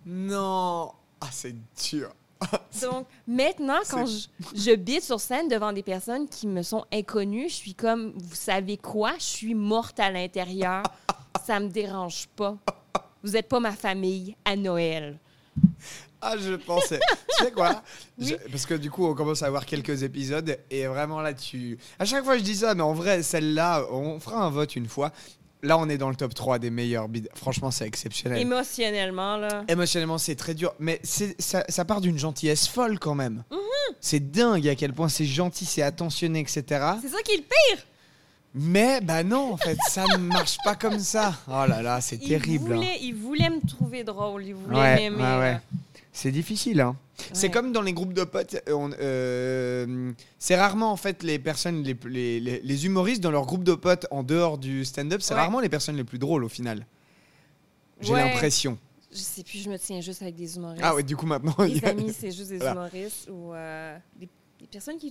Non. 0.04 0.92
Ah, 1.20 1.28
c'est 1.30 1.54
dur. 1.90 2.12
Donc, 2.82 3.06
maintenant, 3.26 3.78
quand 3.88 4.04
je, 4.06 4.26
je 4.54 4.74
bite 4.74 5.04
sur 5.04 5.20
scène 5.20 5.48
devant 5.48 5.72
des 5.72 5.82
personnes 5.82 6.28
qui 6.28 6.48
me 6.48 6.62
sont 6.62 6.84
inconnues, 6.92 7.48
je 7.48 7.54
suis 7.54 7.74
comme, 7.74 8.12
vous 8.16 8.34
savez 8.34 8.76
quoi? 8.76 9.12
Je 9.18 9.24
suis 9.24 9.54
morte 9.54 10.00
à 10.00 10.10
l'intérieur. 10.10 10.82
Ça 11.44 11.60
me 11.60 11.68
dérange 11.68 12.26
pas. 12.34 12.56
Vous 13.22 13.30
n'êtes 13.32 13.48
pas 13.48 13.60
ma 13.60 13.72
famille 13.72 14.36
à 14.44 14.56
Noël. 14.56 15.18
Ah, 16.24 16.36
je 16.38 16.54
pensais. 16.54 17.00
tu 17.36 17.44
sais 17.46 17.50
quoi? 17.50 17.82
Oui. 18.16 18.28
Je- 18.28 18.48
Parce 18.50 18.64
que 18.64 18.74
du 18.74 18.92
coup, 18.92 19.04
on 19.08 19.14
commence 19.14 19.42
à 19.42 19.46
avoir 19.46 19.66
quelques 19.66 20.04
épisodes 20.04 20.56
et 20.70 20.86
vraiment 20.86 21.20
là, 21.20 21.34
tu. 21.34 21.78
À 21.98 22.04
chaque 22.04 22.24
fois, 22.24 22.38
je 22.38 22.44
dis 22.44 22.54
ça, 22.54 22.76
mais 22.76 22.82
en 22.82 22.92
vrai, 22.92 23.24
celle-là, 23.24 23.86
on 23.90 24.20
fera 24.20 24.36
un 24.44 24.50
vote 24.50 24.76
une 24.76 24.86
fois. 24.88 25.10
Là, 25.64 25.76
on 25.78 25.88
est 25.88 25.98
dans 25.98 26.10
le 26.10 26.14
top 26.14 26.32
3 26.32 26.60
des 26.60 26.70
meilleurs 26.70 27.08
bids. 27.08 27.28
Franchement, 27.34 27.72
c'est 27.72 27.86
exceptionnel. 27.88 28.40
Émotionnellement, 28.40 29.36
là. 29.36 29.64
Émotionnellement, 29.66 30.18
c'est 30.18 30.36
très 30.36 30.54
dur, 30.54 30.72
mais 30.78 31.00
c'est- 31.02 31.34
ça, 31.42 31.64
ça 31.68 31.84
part 31.84 32.00
d'une 32.00 32.18
gentillesse 32.18 32.68
folle 32.68 33.00
quand 33.00 33.16
même. 33.16 33.42
Mhm. 33.50 33.58
C'est 34.00 34.30
dingue 34.30 34.68
à 34.68 34.76
quel 34.76 34.92
point 34.92 35.08
c'est 35.08 35.24
gentil, 35.26 35.64
c'est 35.64 35.82
attentionné, 35.82 36.38
etc. 36.38 36.62
C'est 37.02 37.08
ça 37.08 37.22
qui 37.24 37.32
est 37.32 37.36
le 37.38 37.42
pire. 37.42 37.84
Mais 38.54 39.00
bah 39.00 39.22
non, 39.24 39.52
en 39.54 39.56
fait, 39.56 39.78
ça 39.88 40.04
ne 40.06 40.16
marche 40.18 40.58
pas 40.64 40.74
comme 40.74 40.98
ça. 40.98 41.34
Oh 41.48 41.64
là 41.66 41.80
là, 41.80 42.00
c'est 42.02 42.18
terrible. 42.18 42.72
hein. 42.72 42.76
voulait, 42.76 42.98
il 43.00 43.14
voulait 43.14 43.48
me 43.50 43.66
trouver 43.66 44.04
drôle. 44.04 44.44
Il 44.44 44.54
voulait 44.54 44.76
Ouais, 44.78 44.94
m'aimer. 45.10 45.16
ouais, 45.16 45.38
ouais. 45.38 45.52
là. 45.52 45.60
C'est 46.12 46.30
difficile, 46.30 46.80
hein. 46.82 46.94
C'est 47.32 47.50
comme 47.50 47.72
dans 47.72 47.80
les 47.80 47.92
groupes 47.94 48.12
de 48.12 48.24
potes. 48.24 48.56
euh, 48.68 48.88
euh, 49.00 50.12
c'est 50.38 50.56
rarement 50.56 50.92
en 50.92 50.96
fait 50.96 51.22
les 51.22 51.38
personnes, 51.38 51.82
les, 51.82 51.96
les, 52.06 52.40
les- 52.40 52.60
les 52.62 52.86
humoristes 52.86 53.22
dans 53.22 53.30
leur 53.30 53.46
groupe 53.46 53.64
de 53.64 53.74
potes 53.74 54.06
en 54.10 54.22
dehors 54.22 54.58
du 54.58 54.84
stand-up, 54.84 55.22
c'est 55.22 55.32
rarement 55.34 55.60
les 55.60 55.68
personnes 55.70 55.96
les 55.96 56.04
plus 56.04 56.18
drôles 56.18 56.44
au 56.44 56.48
final. 56.48 56.84
J'ai 58.00 58.12
l'impression. 58.14 58.76
Je 59.12 59.18
sais 59.18 59.42
plus, 59.44 59.58
je 59.58 59.70
me 59.70 59.78
tiens 59.78 60.00
juste 60.00 60.20
avec 60.22 60.34
des 60.36 60.56
humoristes. 60.56 60.82
Ah 60.84 60.94
ouais, 60.94 61.02
du 61.02 61.16
coup 61.16 61.26
maintenant. 61.26 61.54
a- 61.58 61.88
amis, 61.88 62.12
c'est 62.18 62.30
juste 62.32 62.48
des 62.50 62.56
Voilà. 62.58 62.72
humoristes 62.72 63.28
ou 63.30 63.52
euh, 63.54 63.96
des, 64.16 64.28
des 64.72 64.78
personnes 64.78 64.98
qui, 64.98 65.08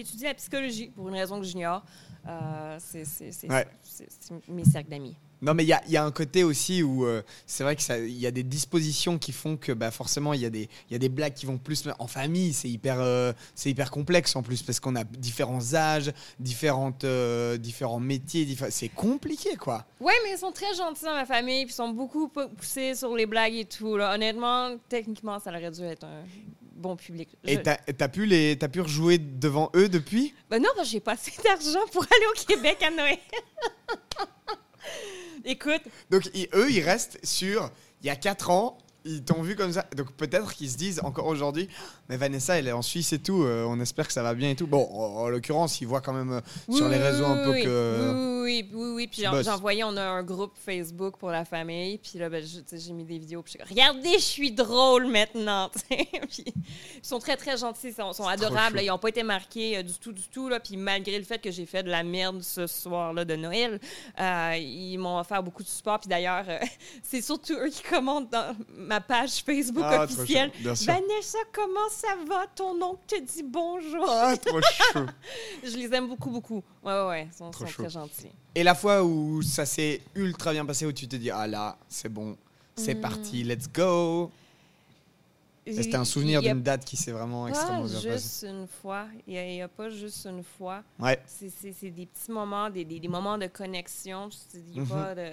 étudient 0.00 0.28
la 0.28 0.34
psychologie 0.34 0.88
pour 0.96 1.08
une 1.08 1.14
raison 1.14 1.38
que 1.38 1.44
j'ignore. 1.46 1.82
Euh, 2.26 2.78
c'est 2.80 3.04
Ouais. 3.50 3.66
mes 4.48 4.64
cercles 4.64 4.88
d'amis. 4.90 5.14
Non, 5.42 5.52
mais 5.52 5.62
il 5.64 5.66
y 5.66 5.74
a, 5.74 5.82
il 5.86 5.92
y 5.92 5.98
a 5.98 6.02
un 6.04 6.10
côté 6.10 6.42
aussi 6.42 6.82
où 6.82 7.04
euh, 7.04 7.20
c'est 7.44 7.64
vrai 7.64 7.76
qu'il 7.76 8.18
y 8.18 8.26
a 8.26 8.30
des 8.30 8.42
dispositions 8.44 9.18
qui 9.18 9.30
font 9.30 9.58
que 9.58 9.72
bah, 9.72 9.90
forcément 9.90 10.32
il 10.32 10.40
y, 10.40 10.46
a 10.46 10.50
des- 10.50 10.70
il 10.88 10.92
y 10.92 10.96
a 10.96 10.98
des 10.98 11.10
blagues 11.10 11.34
qui 11.34 11.44
vont 11.44 11.58
plus. 11.58 11.86
En 11.98 12.06
famille, 12.06 12.54
c'est 12.54 12.70
hyper, 12.70 12.96
euh, 12.98 13.34
c'est 13.54 13.68
hyper 13.68 13.90
complexe 13.90 14.34
en 14.36 14.42
plus 14.42 14.62
parce 14.62 14.80
qu'on 14.80 14.96
a 14.96 15.04
différents 15.04 15.74
âges, 15.74 16.12
différentes, 16.40 17.04
euh, 17.04 17.58
différents 17.58 18.00
métiers. 18.00 18.46
diffé- 18.46 18.70
C'est 18.70 18.88
compliqué 18.88 19.56
quoi. 19.56 19.84
Ouais, 20.00 20.14
mais 20.24 20.30
ils 20.32 20.38
sont 20.38 20.52
très 20.52 20.74
gentils 20.74 21.04
dans 21.04 21.12
ma 21.12 21.26
famille, 21.26 21.66
puis 21.66 21.74
ils 21.74 21.76
sont 21.76 21.90
beaucoup 21.90 22.28
pou- 22.28 22.48
poussés 22.56 22.94
sur 22.94 23.14
les 23.14 23.26
blagues 23.26 23.52
et 23.54 23.66
tout. 23.66 23.98
Là. 23.98 24.14
Honnêtement, 24.14 24.74
techniquement, 24.88 25.38
ça 25.40 25.50
aurait 25.50 25.70
dû 25.70 25.82
être 25.82 26.04
un 26.04 26.22
bon 26.84 26.96
public. 26.96 27.30
Et 27.44 27.62
t'as 27.62 27.78
as 27.98 28.08
pu, 28.08 28.26
les- 28.26 28.56
t'as 28.58 28.68
pu 28.68 28.80
rejouer 28.82 29.16
devant 29.18 29.70
eux 29.74 29.88
depuis? 29.88 30.34
Ben 30.50 30.60
non, 30.62 30.68
j'ai 30.84 31.00
pas 31.00 31.12
assez 31.12 31.32
d'argent 31.42 31.84
pour 31.92 32.02
aller 32.04 32.26
au 32.30 32.46
Québec 32.46 32.82
à 32.82 32.90
Noël. 32.90 33.18
Écoute, 35.44 35.82
Donc 36.10 36.28
ils- 36.34 36.48
eux, 36.54 36.70
ils 36.70 36.80
restent 36.82 37.18
sur 37.24 37.70
il 38.02 38.06
y 38.06 38.10
a 38.10 38.16
4 38.16 38.50
ans. 38.50 38.78
Ils 39.06 39.22
t'ont 39.22 39.42
vu 39.42 39.54
comme 39.54 39.72
ça. 39.72 39.84
Donc 39.96 40.12
peut-être 40.12 40.54
qu'ils 40.54 40.70
se 40.70 40.76
disent 40.78 41.00
encore 41.04 41.26
aujourd'hui, 41.26 41.68
mais 42.08 42.16
Vanessa, 42.16 42.58
elle 42.58 42.68
est 42.68 42.72
en 42.72 42.80
Suisse 42.82 43.12
et 43.12 43.18
tout. 43.18 43.42
euh, 43.44 43.64
on 43.68 43.78
espère 43.80 44.06
que 44.06 44.12
ça 44.14 44.22
va 44.22 44.34
bien 44.34 44.50
et 44.50 44.56
tout. 44.56 44.66
Bon, 44.66 44.88
en, 44.92 45.24
en 45.24 45.28
l'occurrence, 45.28 45.80
ils 45.82 45.86
voient 45.86 46.00
quand 46.00 46.14
même 46.14 46.32
euh, 46.32 46.40
sur 46.74 46.88
les 46.88 46.96
Oui, 46.96 47.02
réseaux 47.02 47.24
un 47.26 47.44
peu 47.44 47.50
oui, 47.50 47.64
que. 47.64 48.42
Oui, 48.44 48.44
oui, 48.44 48.70
oui, 48.74 48.92
oui. 48.94 49.06
Puis 49.06 49.18
tu 49.18 49.24
j'en- 49.24 49.32
bosses. 49.32 49.44
j'ai 49.44 49.50
envoyé, 49.50 49.84
on 49.84 49.96
a 49.96 50.02
un 50.02 50.22
groupe 50.22 50.52
Facebook 50.56 51.18
pour 51.18 51.30
la 51.30 51.44
famille. 51.44 51.98
Puis 51.98 52.18
là, 52.18 52.28
ben, 52.30 52.42
j'ai 52.72 52.92
mis 52.92 53.04
des 53.04 53.18
vidéos. 53.18 53.42
Puis 53.42 53.58
regardez, 53.68 54.14
je 54.14 54.18
suis 54.24 54.52
drôle 54.52 55.06
maintenant. 55.06 55.70
puis 55.90 56.44
ils 56.46 56.52
sont 57.02 57.18
très, 57.18 57.36
très 57.36 57.56
gentils. 57.58 57.88
Ils 57.88 57.94
sont, 58.14 58.26
adorables. 58.26 58.76
là. 58.76 58.82
Ils 58.82 58.88
n'ont 58.88 58.98
pas 58.98 59.08
été 59.10 59.22
marqués 59.22 59.78
euh, 59.78 59.82
du 59.82 59.94
tout, 59.98 60.12
du 60.12 60.28
tout. 60.28 60.48
Là. 60.48 60.60
Puis 60.60 60.76
malgré 60.78 61.18
le 61.18 61.24
fait 61.24 61.38
que 61.38 61.50
j'ai 61.50 61.66
fait 61.66 61.82
de 61.82 61.90
la 61.90 62.02
merde 62.02 62.42
ce 62.42 62.66
soir-là 62.66 63.24
de 63.26 63.36
Noël, 63.36 63.78
euh, 64.18 64.56
ils 64.58 64.96
m'ont 64.96 65.18
offert 65.18 65.42
beaucoup 65.42 65.62
de 65.62 65.68
support. 65.68 66.00
Puis 66.00 66.08
d'ailleurs, 66.08 66.44
euh, 66.48 66.58
c'est 67.02 67.20
surtout 67.22 67.54
eux 67.54 67.68
qui 67.68 67.82
commentent 67.82 68.30
dans 68.32 68.56
ma 68.76 68.93
page 69.00 69.42
Facebook 69.44 69.84
Ah, 69.86 70.04
officielle. 70.04 70.50
Vanessa, 70.62 71.38
comment 71.52 71.88
ça 71.90 72.08
va? 72.28 72.46
Ton 72.54 72.80
oncle 72.82 73.00
te 73.06 73.20
dit 73.20 73.42
bonjour. 73.42 74.06
Ah, 74.08 74.36
trop 74.36 74.60
chou. 74.60 74.98
Je 75.64 75.76
les 75.76 75.92
aime 75.94 76.08
beaucoup, 76.08 76.30
beaucoup. 76.30 76.62
Ouais, 76.82 76.92
ouais, 76.92 77.08
ouais. 77.08 77.28
Ils 77.32 77.36
sont, 77.36 77.52
chaud. 77.52 77.64
très 77.64 77.90
gentils. 77.90 78.30
Et 78.54 78.62
la 78.62 78.74
fois 78.74 79.02
où 79.02 79.42
ça 79.42 79.66
s'est 79.66 80.00
ultra 80.14 80.52
bien 80.52 80.64
passé, 80.66 80.86
où 80.86 80.92
tu 80.92 81.06
te 81.08 81.16
dis, 81.16 81.30
ah 81.30 81.46
là, 81.46 81.76
c'est 81.88 82.08
bon, 82.08 82.36
c'est 82.76 82.94
Hmm. 82.94 83.00
parti, 83.00 83.42
let's 83.44 83.68
go. 83.72 84.30
C'était 85.66 85.96
un 85.96 86.04
souvenir 86.04 86.40
a 86.40 86.42
d'une 86.42 86.60
date 86.62 86.84
qui 86.84 86.94
s'est 86.94 87.10
vraiment 87.12 87.48
extrêmement 87.48 87.84
pas 87.84 87.88
bien 87.88 87.96
passée? 88.12 88.12
juste 88.12 88.42
une 88.46 88.66
fois. 88.82 89.06
Il 89.26 89.32
n'y 89.32 89.62
a, 89.62 89.64
a 89.64 89.68
pas 89.68 89.88
juste 89.88 90.26
une 90.26 90.44
fois. 90.44 90.82
Ouais. 90.98 91.18
C'est- 91.26 91.48
des 91.90 92.04
petits 92.06 92.30
moments, 92.30 92.68
des, 92.68 92.84
des, 92.84 93.00
des 93.00 93.08
moments 93.08 93.38
de 93.38 93.46
connexion. 93.46 94.28
Je 94.30 94.58
te 94.58 94.62
dis 94.62 94.80
Mhm. 94.80 94.86
pas 94.88 95.14
de... 95.14 95.30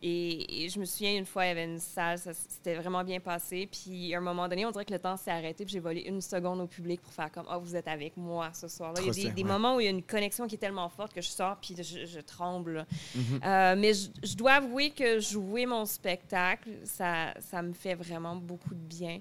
Et, 0.00 0.64
et 0.64 0.68
je 0.68 0.78
me 0.78 0.84
souviens 0.84 1.16
une 1.16 1.26
fois, 1.26 1.44
il 1.44 1.48
y 1.48 1.50
avait 1.50 1.64
une 1.64 1.80
salle, 1.80 2.18
ça 2.18 2.32
c'était 2.32 2.76
vraiment 2.76 3.02
bien 3.02 3.18
passé. 3.18 3.68
Puis 3.70 4.14
à 4.14 4.18
un 4.18 4.20
moment 4.20 4.48
donné, 4.48 4.64
on 4.64 4.70
dirait 4.70 4.84
que 4.84 4.92
le 4.92 4.98
temps 4.98 5.16
s'est 5.16 5.30
arrêté. 5.30 5.64
Puis 5.64 5.72
j'ai 5.72 5.80
volé 5.80 6.02
une 6.02 6.20
seconde 6.20 6.60
au 6.60 6.66
public 6.66 7.00
pour 7.00 7.12
faire 7.12 7.30
comme 7.32 7.46
Ah, 7.48 7.58
vous 7.58 7.74
êtes 7.74 7.88
avec 7.88 8.16
moi 8.16 8.50
ce 8.52 8.68
soir-là. 8.68 9.00
Il 9.00 9.06
y 9.06 9.08
a 9.08 9.12
des, 9.12 9.20
stylé, 9.20 9.32
des 9.32 9.42
ouais. 9.42 9.48
moments 9.48 9.76
où 9.76 9.80
il 9.80 9.84
y 9.84 9.88
a 9.88 9.90
une 9.90 10.04
connexion 10.04 10.46
qui 10.46 10.54
est 10.54 10.58
tellement 10.58 10.88
forte 10.88 11.12
que 11.12 11.20
je 11.20 11.28
sors 11.28 11.56
puis 11.56 11.74
je, 11.76 12.06
je 12.06 12.20
tremble. 12.20 12.86
Mhm. 13.14 13.40
Euh, 13.44 13.74
mais 13.76 13.92
je, 13.94 14.08
je 14.22 14.36
dois 14.36 14.52
avouer 14.52 14.90
que 14.90 15.18
jouer 15.18 15.66
mon 15.66 15.84
spectacle, 15.84 16.70
ça, 16.84 17.34
ça 17.40 17.60
me 17.62 17.72
fait 17.72 17.94
vraiment 17.94 18.36
beaucoup 18.36 18.74
de 18.74 18.80
bien. 18.80 19.20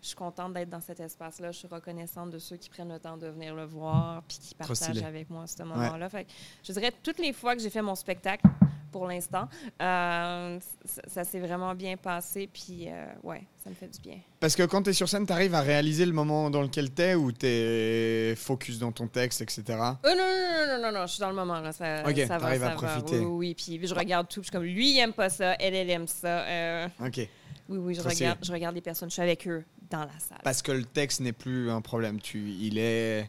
Je 0.00 0.08
suis 0.08 0.16
contente 0.16 0.52
d'être 0.52 0.70
dans 0.70 0.80
cet 0.80 1.00
espace-là. 1.00 1.50
Je 1.50 1.58
suis 1.58 1.68
reconnaissante 1.68 2.30
de 2.30 2.38
ceux 2.38 2.56
qui 2.56 2.68
prennent 2.68 2.92
le 2.92 3.00
temps 3.00 3.16
de 3.16 3.26
venir 3.26 3.54
le 3.54 3.64
voir 3.64 4.22
puis 4.28 4.38
qui 4.38 4.54
partagent 4.54 5.02
avec 5.02 5.28
moi 5.28 5.46
ce 5.46 5.62
moment-là. 5.64 6.08
Fait 6.08 6.24
que 6.24 6.30
je 6.62 6.72
dirais 6.72 6.92
toutes 7.02 7.18
les 7.18 7.32
fois 7.32 7.56
que 7.56 7.62
j'ai 7.62 7.70
fait 7.70 7.82
mon 7.82 7.94
spectacle, 7.96 8.46
pour 8.90 9.06
l'instant, 9.06 9.48
euh, 9.80 10.58
ça, 10.84 11.02
ça 11.06 11.24
s'est 11.24 11.40
vraiment 11.40 11.74
bien 11.74 11.96
passé. 11.96 12.48
Puis, 12.52 12.86
euh, 12.88 13.06
ouais, 13.22 13.42
ça 13.62 13.70
me 13.70 13.74
fait 13.74 13.88
du 13.88 14.00
bien. 14.00 14.18
Parce 14.40 14.54
que 14.56 14.62
quand 14.64 14.82
tu 14.82 14.90
es 14.90 14.92
sur 14.92 15.08
scène, 15.08 15.26
tu 15.26 15.32
arrives 15.32 15.54
à 15.54 15.60
réaliser 15.60 16.06
le 16.06 16.12
moment 16.12 16.50
dans 16.50 16.62
lequel 16.62 16.92
tu 16.92 17.02
es, 17.02 17.14
où 17.14 17.32
tu 17.32 17.46
es 17.46 18.34
focus 18.36 18.78
dans 18.78 18.92
ton 18.92 19.06
texte, 19.06 19.40
etc. 19.42 19.62
Oh 19.68 19.74
non, 20.04 20.14
non, 20.16 20.16
non, 20.16 20.66
non, 20.76 20.82
non, 20.92 20.98
non, 21.00 21.06
je 21.06 21.12
suis 21.12 21.20
dans 21.20 21.30
le 21.30 21.34
moment. 21.36 21.60
Là. 21.60 21.72
Ça, 21.72 22.02
Ok, 22.08 22.16
ça 22.26 22.38
va, 22.38 22.46
à 22.48 22.52
ça 22.52 22.58
va. 22.58 22.70
profiter. 22.70 23.18
Oui, 23.18 23.24
oui, 23.26 23.36
oui. 23.36 23.54
Puis 23.54 23.86
je 23.86 23.94
regarde 23.94 24.28
tout. 24.28 24.40
puis 24.40 24.48
Je 24.48 24.50
suis 24.50 24.52
comme, 24.52 24.64
lui, 24.64 24.92
il 24.92 24.98
aime 24.98 25.12
pas 25.12 25.28
ça. 25.28 25.54
Elle, 25.60 25.74
elle 25.74 25.90
aime 25.90 26.06
ça. 26.06 26.40
Euh, 26.46 26.88
Ok. 27.04 27.28
Oui, 27.70 27.78
oui, 27.78 27.94
je 27.94 28.00
Trop 28.00 28.08
regarde, 28.08 28.38
je 28.42 28.50
regarde 28.50 28.74
les 28.74 28.80
personnes, 28.80 29.10
je 29.10 29.12
suis 29.12 29.22
avec 29.22 29.46
eux 29.46 29.62
dans 29.90 30.00
la 30.00 30.18
salle. 30.18 30.38
Parce 30.42 30.62
que 30.62 30.72
le 30.72 30.84
texte 30.84 31.20
n'est 31.20 31.34
plus 31.34 31.70
un 31.70 31.82
problème. 31.82 32.18
Tu, 32.18 32.38
il, 32.48 32.78
est, 32.78 33.28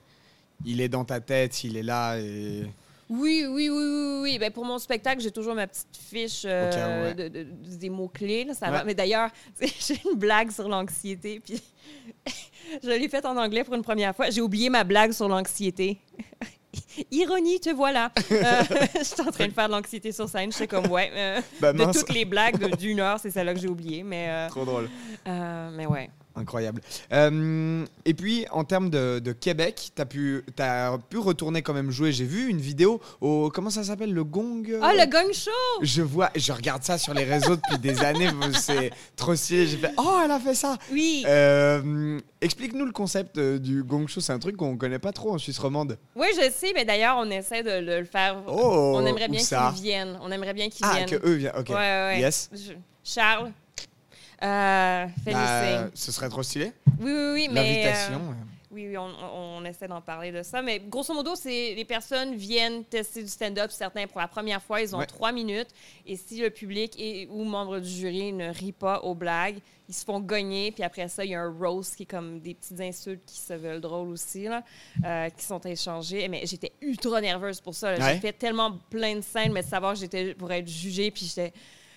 il 0.64 0.80
est 0.80 0.88
dans 0.88 1.04
ta 1.04 1.20
tête, 1.20 1.62
il 1.66 1.76
est 1.76 1.84
là. 1.84 2.18
Et... 2.18 2.66
Oui, 3.10 3.46
oui, 3.50 3.70
oui, 3.70 3.84
oui, 3.84 4.20
oui. 4.22 4.40
Ben, 4.40 4.52
pour 4.52 4.66
mon 4.66 4.78
spectacle, 4.78 5.20
j'ai 5.22 5.32
toujours 5.32 5.56
ma 5.56 5.66
petite 5.66 5.88
fiche 5.98 6.44
euh, 6.46 7.08
ouais. 7.08 7.14
de- 7.16 7.28
de- 7.28 7.48
des 7.78 7.90
mots-clés. 7.90 8.44
là, 8.46 8.54
Ça 8.54 8.70
va. 8.70 8.84
Mais 8.84 8.94
d'ailleurs, 8.94 9.30
j'ai 9.62 10.00
une 10.06 10.18
blague 10.18 10.52
sur 10.52 10.70
l'anxiété. 10.70 11.40
Puis 11.40 11.62
je 12.84 12.90
l'ai 12.90 13.10
faite 13.10 13.26
en 13.26 13.36
anglais 13.38 13.64
pour 13.64 13.74
une 13.74 13.82
première 13.82 14.16
fois. 14.16 14.30
J'ai 14.30 14.42
oublié 14.42 14.70
ma 14.70 14.84
blague 14.84 15.12
sur 15.12 15.28
l'anxiété. 15.28 15.98
Ironie, 17.12 17.60
te 17.60 17.72
voilà. 17.72 18.12
Euh, 18.32 18.62
J'étais 18.96 19.22
en 19.22 19.32
train 19.32 19.48
de 19.48 19.54
faire 19.54 19.68
de 19.68 19.74
l'anxiété 19.74 20.12
sur 20.12 20.30
scène. 20.30 20.52
J'étais 20.52 20.68
comme, 20.68 20.86
ouais. 20.92 21.10
euh, 21.16 21.42
Bah 21.60 21.74
de 21.74 21.84
toutes 21.92 22.14
les 22.14 22.26
blagues 22.26 22.76
d'une 22.78 23.00
heure, 23.00 23.20
c'est 23.20 23.32
celle-là 23.32 23.54
que 23.56 23.60
j'ai 23.60 23.68
oubliée. 23.70 24.04
Mais, 24.04 24.28
euh, 24.30 24.48
Trop 24.50 24.66
drôle. 24.66 24.88
euh, 25.28 25.70
mais 25.74 25.88
ouais. 25.88 26.10
Incroyable. 26.40 26.82
Euh, 27.12 27.86
et 28.06 28.14
puis, 28.14 28.46
en 28.52 28.64
termes 28.64 28.90
de, 28.90 29.20
de 29.20 29.32
Québec, 29.34 29.92
tu 29.96 30.02
as 30.02 30.06
pu, 30.06 30.44
as 30.58 30.98
pu 31.10 31.18
retourner 31.18 31.62
quand 31.62 31.74
même 31.74 31.92
jouer. 31.92 32.12
J'ai 32.14 32.24
vu 32.26 32.48
une 32.48 32.60
vidéo 32.62 33.02
au. 33.20 33.52
Comment 33.54 33.70
ça 33.70 33.84
s'appelle 33.84 34.14
Le 34.14 34.24
Gong? 34.24 34.64
Euh, 34.70 34.80
Ah, 34.82 34.94
le 34.94 35.06
gong 35.10 35.34
show! 35.34 35.52
Je 35.82 36.02
vois, 36.02 36.30
je 36.36 36.52
regarde 36.54 36.84
ça 36.84 36.98
sur 36.98 37.14
les 37.14 37.26
réseaux 37.26 37.56
depuis 37.58 37.78
des 37.80 38.00
années. 38.04 38.30
C'est 38.54 38.92
trop 39.16 39.36
stylé. 39.36 39.68
J'ai 39.68 39.78
fait 39.78 39.92
Oh, 39.98 40.20
elle 40.24 40.32
a 40.32 40.40
fait 40.40 40.56
ça 40.56 40.78
Oui. 40.92 41.24
Euh, 41.28 42.20
Explique-nous 42.42 42.86
le 42.86 42.94
concept 42.94 43.38
euh, 43.38 43.60
du 43.60 43.84
Gong 43.84 44.08
Show. 44.08 44.22
C'est 44.22 44.32
un 44.32 44.40
truc 44.40 44.56
qu'on 44.56 44.78
connaît 44.78 44.98
pas 45.00 45.12
trop 45.12 45.34
en 45.34 45.38
Suisse 45.38 45.60
romande. 45.60 45.98
Oui, 46.16 46.28
je 46.36 46.50
sais, 46.52 46.72
mais 46.74 46.86
d'ailleurs, 46.86 47.18
on 47.20 47.30
essaie 47.30 47.64
de 47.64 47.86
le, 47.86 48.06
faire. 48.06 48.38
Oh, 48.48 48.94
on 48.96 49.06
aimerait 49.06 49.28
bien 49.28 49.42
qu'ils 49.42 49.82
viennent. 49.84 50.18
On 50.22 50.32
aimerait 50.32 50.54
bien 50.54 50.70
qu'ils 50.70 50.86
Ah, 50.90 50.96
viennent. 50.96 51.10
que 51.20 51.28
eux 51.28 51.34
viennent. 51.34 51.52
Ok. 51.60 51.68
Ouais, 51.70 51.76
ouais, 51.76 52.06
ouais. 52.14 52.20
Yes. 52.22 52.50
Je- 52.54 52.74
Charles, 53.04 53.52
euh. 54.44 55.06
Bah, 55.26 55.90
ce 55.94 56.12
serait 56.12 56.30
trop 56.30 56.44
stylé. 56.44 56.72
oui, 57.00 57.12
oui, 57.12 57.32
oui. 57.34 57.48
L'invitation. 57.52 58.20
euh, 58.32 58.34
Oui, 58.72 58.88
oui, 58.88 58.98
on, 58.98 59.66
essaie 59.66 59.88
d'en 59.88 60.02
parler 60.02 60.32
de 60.32 60.44
ça. 60.44 60.62
Mais 60.62 60.80
grosso 60.80 61.14
modo, 61.14 61.36
c'est 61.36 61.74
les 61.76 61.86
personnes 61.86 62.36
viennent 62.36 62.84
tester 62.86 63.22
du 63.24 63.28
stand-up. 63.30 63.72
Certains, 63.72 64.08
pour 64.08 64.22
la 64.22 64.28
première 64.28 64.62
fois, 64.62 64.80
ils 64.82 64.96
ont 64.96 65.00
Ouais. 65.00 65.06
trois 65.06 65.32
minutes. 65.32 65.70
Et 66.06 66.16
si 66.16 66.40
le 66.40 66.50
public 66.50 66.94
et, 66.98 67.28
ou 67.32 67.44
membre 67.44 67.80
du 67.80 67.90
jury 67.90 68.32
ne 68.32 68.50
rit 68.54 68.72
pas 68.72 69.00
aux 69.02 69.16
blagues, 69.16 69.58
ils 69.90 69.94
se 69.96 70.06
font 70.06 70.20
gagner. 70.20 70.72
Puis 70.72 70.84
après 70.84 71.08
ça, 71.10 71.26
il 71.26 71.32
y 71.32 71.36
a 71.36 71.42
un 71.42 71.52
roast 71.52 71.96
qui 71.96 72.04
est 72.04 72.06
comme 72.06 72.40
des 72.40 72.54
petites 72.54 72.80
insultes 72.80 73.24
qui 73.26 73.40
se 73.40 73.54
veulent 73.54 73.82
drôles 73.82 74.10
aussi, 74.10 74.44
là, 74.44 74.64
euh, 75.04 75.30
qui 75.32 75.44
sont 75.44 75.60
échangées. 75.62 76.28
Mais 76.30 76.46
j'étais 76.46 76.72
ultra 76.82 77.20
nerveuse 77.22 77.60
pour 77.60 77.74
ça. 77.76 77.94
Ouais. 77.96 78.14
J'ai 78.14 78.20
fait 78.20 78.34
tellement 78.34 78.78
plein 78.90 79.16
de 79.16 79.22
scènes, 79.22 79.52
mais 79.52 79.64
de 79.64 79.68
savoir 79.68 79.94
que 79.94 80.00
j'étais 80.00 80.36
pour 80.36 80.52
être 80.52 80.68
jugée. 80.68 81.10
Puis 81.12 81.26
j'étais. 81.26 81.52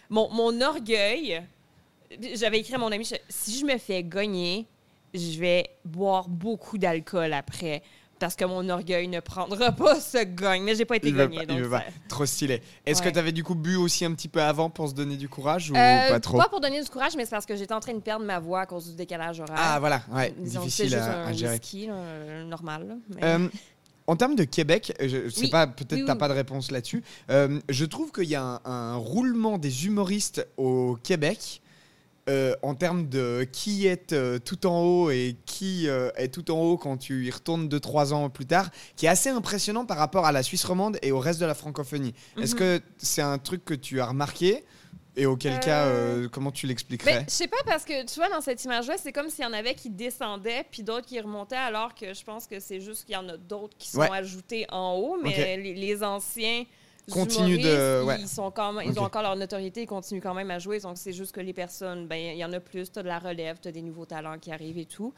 Mon, 0.08 0.28
mon 0.30 0.58
orgueil, 0.62 1.42
j'avais 2.34 2.60
écrit 2.60 2.74
à 2.74 2.78
mon 2.78 2.90
ami, 2.92 3.04
je- 3.04 3.14
si 3.28 3.58
je 3.58 3.64
me 3.64 3.78
fais 3.78 4.02
gagner, 4.02 4.66
je 5.14 5.38
vais 5.38 5.68
boire 5.84 6.28
beaucoup 6.28 6.78
d'alcool 6.78 7.32
après. 7.32 7.82
Parce 8.18 8.36
que 8.36 8.44
mon 8.44 8.68
orgueil 8.68 9.08
ne 9.08 9.18
prendra 9.18 9.72
pas 9.72 9.98
ce 9.98 10.22
gagne. 10.22 10.62
Mais 10.62 10.76
j'ai 10.76 10.84
pas 10.84 10.94
été 10.96 11.12
pas, 11.12 11.24
il 11.24 11.44
donc 11.44 11.68
pas. 11.68 11.80
ça- 11.80 11.84
Trop 12.08 12.24
stylé. 12.24 12.62
Est-ce 12.86 13.02
que 13.02 13.08
tu 13.08 13.18
avais 13.18 13.32
du 13.32 13.42
coup 13.42 13.56
bu 13.56 13.74
aussi 13.74 14.04
un 14.04 14.12
petit 14.14 14.28
peu 14.28 14.40
avant 14.40 14.70
pour 14.70 14.88
se 14.88 14.94
donner 14.94 15.16
du 15.16 15.28
courage 15.28 15.72
ou 15.72 15.74
Euh, 15.74 16.08
pas 16.08 16.20
trop? 16.20 16.40
pour 16.48 16.60
donner 16.60 16.80
du 16.80 16.88
courage, 16.88 17.16
mais 17.16 17.24
c'est 17.24 17.32
parce 17.32 17.46
que 17.46 17.56
j'étais 17.56 17.74
en 17.74 17.80
train 17.80 17.94
de 17.94 17.98
perdre 18.00 18.24
ma 18.24 18.38
voix 18.38 18.60
à 18.60 18.66
cause 18.66 18.90
du 18.90 18.94
décalage 18.94 19.40
horaire. 19.40 19.56
Ah 19.58 19.80
voilà, 19.80 20.02
ouais, 20.12 20.32
Disons 20.38 20.60
difficile 20.60 20.84
juste 20.90 20.98
à, 20.98 21.24
un 21.26 21.32
gérer. 21.32 21.54
whisky, 21.54 21.88
euh, 21.90 22.44
normal. 22.44 22.86
là, 22.86 22.94
mais- 23.08 23.24
Euh, 23.24 23.48
en 24.06 24.14
termes 24.14 24.36
de 24.36 24.44
Québec, 24.44 24.94
je, 25.00 25.08
je 25.24 25.28
sais 25.28 25.40
Oui. 25.42 25.50
pas, 25.50 25.66
peut-être 25.66 25.92
Oui, 25.98 26.04
t'as 26.06 26.12
oui. 26.12 26.18
pas 26.18 26.28
de 26.28 26.34
réponse 26.34 26.70
là-dessus. 26.70 27.02
Euh, 27.28 27.58
je 27.68 27.84
trouve 27.84 28.12
qu'il 28.12 28.28
y 28.28 28.36
a 28.36 28.42
un, 28.44 28.60
un 28.64 28.94
roulement 28.94 29.58
des 29.58 29.86
humoristes 29.86 30.46
au 30.56 30.96
Québec 31.02 31.60
euh, 32.28 32.54
en 32.62 32.74
termes 32.76 33.08
de 33.08 33.46
qui 33.50 33.86
est 33.86 34.12
euh, 34.12 34.38
tout 34.38 34.66
en 34.66 34.80
haut 34.82 35.10
et 35.10 35.36
qui 35.44 35.88
euh, 35.88 36.10
est 36.16 36.28
tout 36.32 36.50
en 36.52 36.60
haut 36.60 36.76
quand 36.76 36.96
tu 36.96 37.26
y 37.26 37.30
retournes 37.30 37.68
2-3 37.68 38.12
ans 38.12 38.30
plus 38.30 38.46
tard, 38.46 38.70
qui 38.96 39.06
est 39.06 39.08
assez 39.08 39.28
impressionnant 39.30 39.84
par 39.86 39.96
rapport 39.96 40.24
à 40.24 40.32
la 40.32 40.42
Suisse 40.44 40.64
romande 40.64 40.98
et 41.02 41.10
au 41.10 41.18
reste 41.18 41.40
de 41.40 41.46
la 41.46 41.54
francophonie. 41.54 42.14
Est-ce 42.40 42.54
Mhm. 42.54 42.58
que 42.58 42.80
c'est 42.96 43.22
un 43.22 43.38
truc 43.38 43.64
que 43.64 43.74
tu 43.74 44.00
as 44.00 44.06
remarqué 44.06 44.64
et 45.16 45.26
auquel 45.26 45.60
cas, 45.60 45.90
comment 46.32 46.50
tu 46.52 46.66
l'expliquerais 46.66 47.12
Ben, 47.18 47.24
je 47.28 47.34
sais 47.34 47.48
pas 47.48 47.58
parce 47.66 47.84
que 47.84 48.06
tu 48.06 48.14
vois 48.20 48.30
dans 48.30 48.40
cette 48.40 48.64
image-là, 48.64 48.94
c'est 49.02 49.12
comme 49.12 49.28
s'il 49.28 49.44
y 49.44 49.46
en 49.46 49.52
avait 49.52 49.74
qui 49.74 49.90
descendaient 49.90 50.64
puis 50.70 50.82
d'autres 50.84 51.06
qui 51.06 51.20
remontaient, 51.20 51.56
alors 51.56 51.94
que 51.94 52.14
je 52.14 52.24
pense 52.24 52.46
que 52.46 52.60
c'est 52.60 52.80
juste 52.80 53.04
qu'il 53.04 53.14
y 53.14 53.18
en 53.18 53.28
a 53.28 53.36
d'autres 53.36 53.76
qui 53.76 53.90
sont 53.90 53.98
Ouais. 54.00 54.08
ajoutés 54.10 54.64
en 54.70 54.94
haut, 54.94 55.18
mais 55.22 55.56
les 55.58 56.02
anciens 56.02 56.64
Continuent 57.10 57.58
de- 57.60 58.04
ouais. 58.04 58.16
ils 58.20 58.28
sont 58.28 58.50
quand 58.50 58.72
même, 58.72 58.88
ils 58.88 58.98
ont 59.00 59.02
encore 59.04 59.22
leur 59.22 59.34
notoriété, 59.36 59.82
ils 59.82 59.86
continuent 59.86 60.20
quand 60.22 60.34
même 60.34 60.50
à 60.50 60.58
jouer. 60.58 60.78
Donc 60.78 60.96
c'est 60.96 61.12
juste 61.12 61.32
que 61.32 61.40
les 61.40 61.52
personnes, 61.52 62.06
ben 62.06 62.16
il 62.34 62.38
y 62.38 62.44
en 62.44 62.52
a 62.52 62.60
plus, 62.60 62.90
t'as 62.92 63.02
de 63.02 63.08
la 63.08 63.18
relève, 63.18 63.58
t'as 63.60 63.72
des 63.72 63.82
nouveaux 63.82 64.06
talents 64.06 64.38
qui 64.38 64.52
arrivent 64.52 64.78
et 64.78 64.84
tout. 64.86 65.12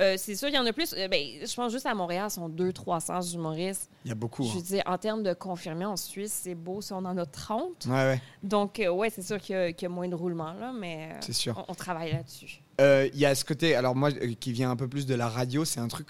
Euh, 0.00 0.14
c'est 0.16 0.34
sûr, 0.34 0.48
il 0.48 0.54
y 0.54 0.58
en 0.58 0.64
a 0.66 0.72
plus. 0.72 0.94
Euh, 0.96 1.08
ben, 1.08 1.22
je 1.46 1.54
pense 1.54 1.70
juste 1.72 1.86
à 1.86 1.94
Montréal, 1.94 2.30
sont 2.30 2.48
200-300 2.48 3.34
humoristes. 3.34 3.90
Il 4.04 4.08
y 4.08 4.12
a 4.12 4.14
beaucoup. 4.14 4.44
Je 4.44 4.48
hein. 4.48 4.52
veux 4.56 4.62
dire, 4.62 4.82
en 4.86 4.96
termes 4.98 5.22
de 5.22 5.34
confirmés 5.34 5.84
en 5.84 5.96
Suisse, 5.96 6.40
c'est 6.44 6.54
beau 6.54 6.80
si 6.80 6.92
on 6.92 6.98
en 7.04 7.16
a 7.18 7.26
30. 7.26 7.86
Ouais, 7.86 7.92
ouais, 7.92 8.20
Donc, 8.42 8.80
euh, 8.80 8.88
ouais, 8.88 9.10
c'est 9.10 9.22
sûr 9.22 9.38
qu'il 9.40 9.54
y, 9.56 9.58
a- 9.58 9.72
qu'il 9.72 9.86
y 9.88 9.90
a 9.90 9.94
moins 9.94 10.08
de 10.08 10.14
roulement, 10.14 10.52
là, 10.54 10.72
mais 10.72 11.10
sûr. 11.30 11.62
on, 11.68 11.72
on 11.72 11.74
travaille 11.74 12.12
là-dessus. 12.12 12.62
Euh, 12.80 13.08
Il 13.14 13.18
y 13.18 13.26
a 13.26 13.34
ce 13.34 13.44
côté, 13.44 13.74
alors 13.74 13.94
moi 13.96 14.10
euh, 14.10 14.34
qui 14.38 14.52
vient 14.52 14.70
un 14.70 14.76
peu 14.76 14.88
plus 14.88 15.06
de 15.06 15.14
la 15.14 15.28
radio, 15.28 15.64
c'est 15.64 15.80
un 15.80 15.88
truc, 15.88 16.08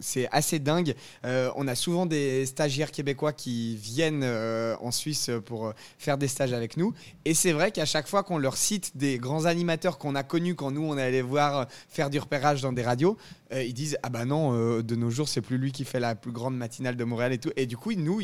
c'est 0.00 0.28
assez 0.30 0.58
dingue. 0.58 0.94
Euh, 1.24 1.50
on 1.56 1.66
a 1.68 1.74
souvent 1.74 2.06
des 2.06 2.44
stagiaires 2.46 2.90
québécois 2.90 3.32
qui 3.32 3.76
viennent 3.76 4.24
en 4.24 4.90
Suisse 4.90 5.30
pour 5.44 5.72
faire 5.98 6.18
des 6.18 6.28
stages 6.28 6.52
avec 6.52 6.76
nous. 6.76 6.92
Et 7.24 7.34
c'est 7.34 7.52
vrai 7.52 7.70
qu'à 7.70 7.86
chaque 7.86 8.08
fois 8.08 8.22
qu'on 8.22 8.38
leur 8.38 8.56
cite 8.56 8.96
des 8.96 9.18
grands 9.18 9.46
animateurs 9.46 9.98
qu'on 9.98 10.14
a 10.14 10.22
connus 10.22 10.54
quand 10.54 10.70
nous 10.70 10.82
on 10.82 10.96
allait 10.96 11.22
voir 11.22 11.66
faire 11.88 12.10
du 12.10 12.18
repérage 12.18 12.62
dans 12.62 12.72
des 12.72 12.82
radios, 12.82 13.16
ils 13.52 13.74
disent 13.74 13.98
Ah 14.02 14.10
bah 14.10 14.24
non, 14.24 14.80
de 14.80 14.96
nos 14.96 15.10
jours 15.10 15.28
c'est 15.28 15.40
plus 15.40 15.58
lui 15.58 15.72
qui 15.72 15.84
fait 15.84 16.00
la 16.00 16.14
plus 16.14 16.32
grande 16.32 16.56
matinale 16.56 16.96
de 16.96 17.04
Montréal 17.04 17.32
et 17.32 17.38
tout. 17.38 17.52
Et 17.56 17.66
du 17.66 17.76
coup, 17.76 17.92
nous, 17.92 18.20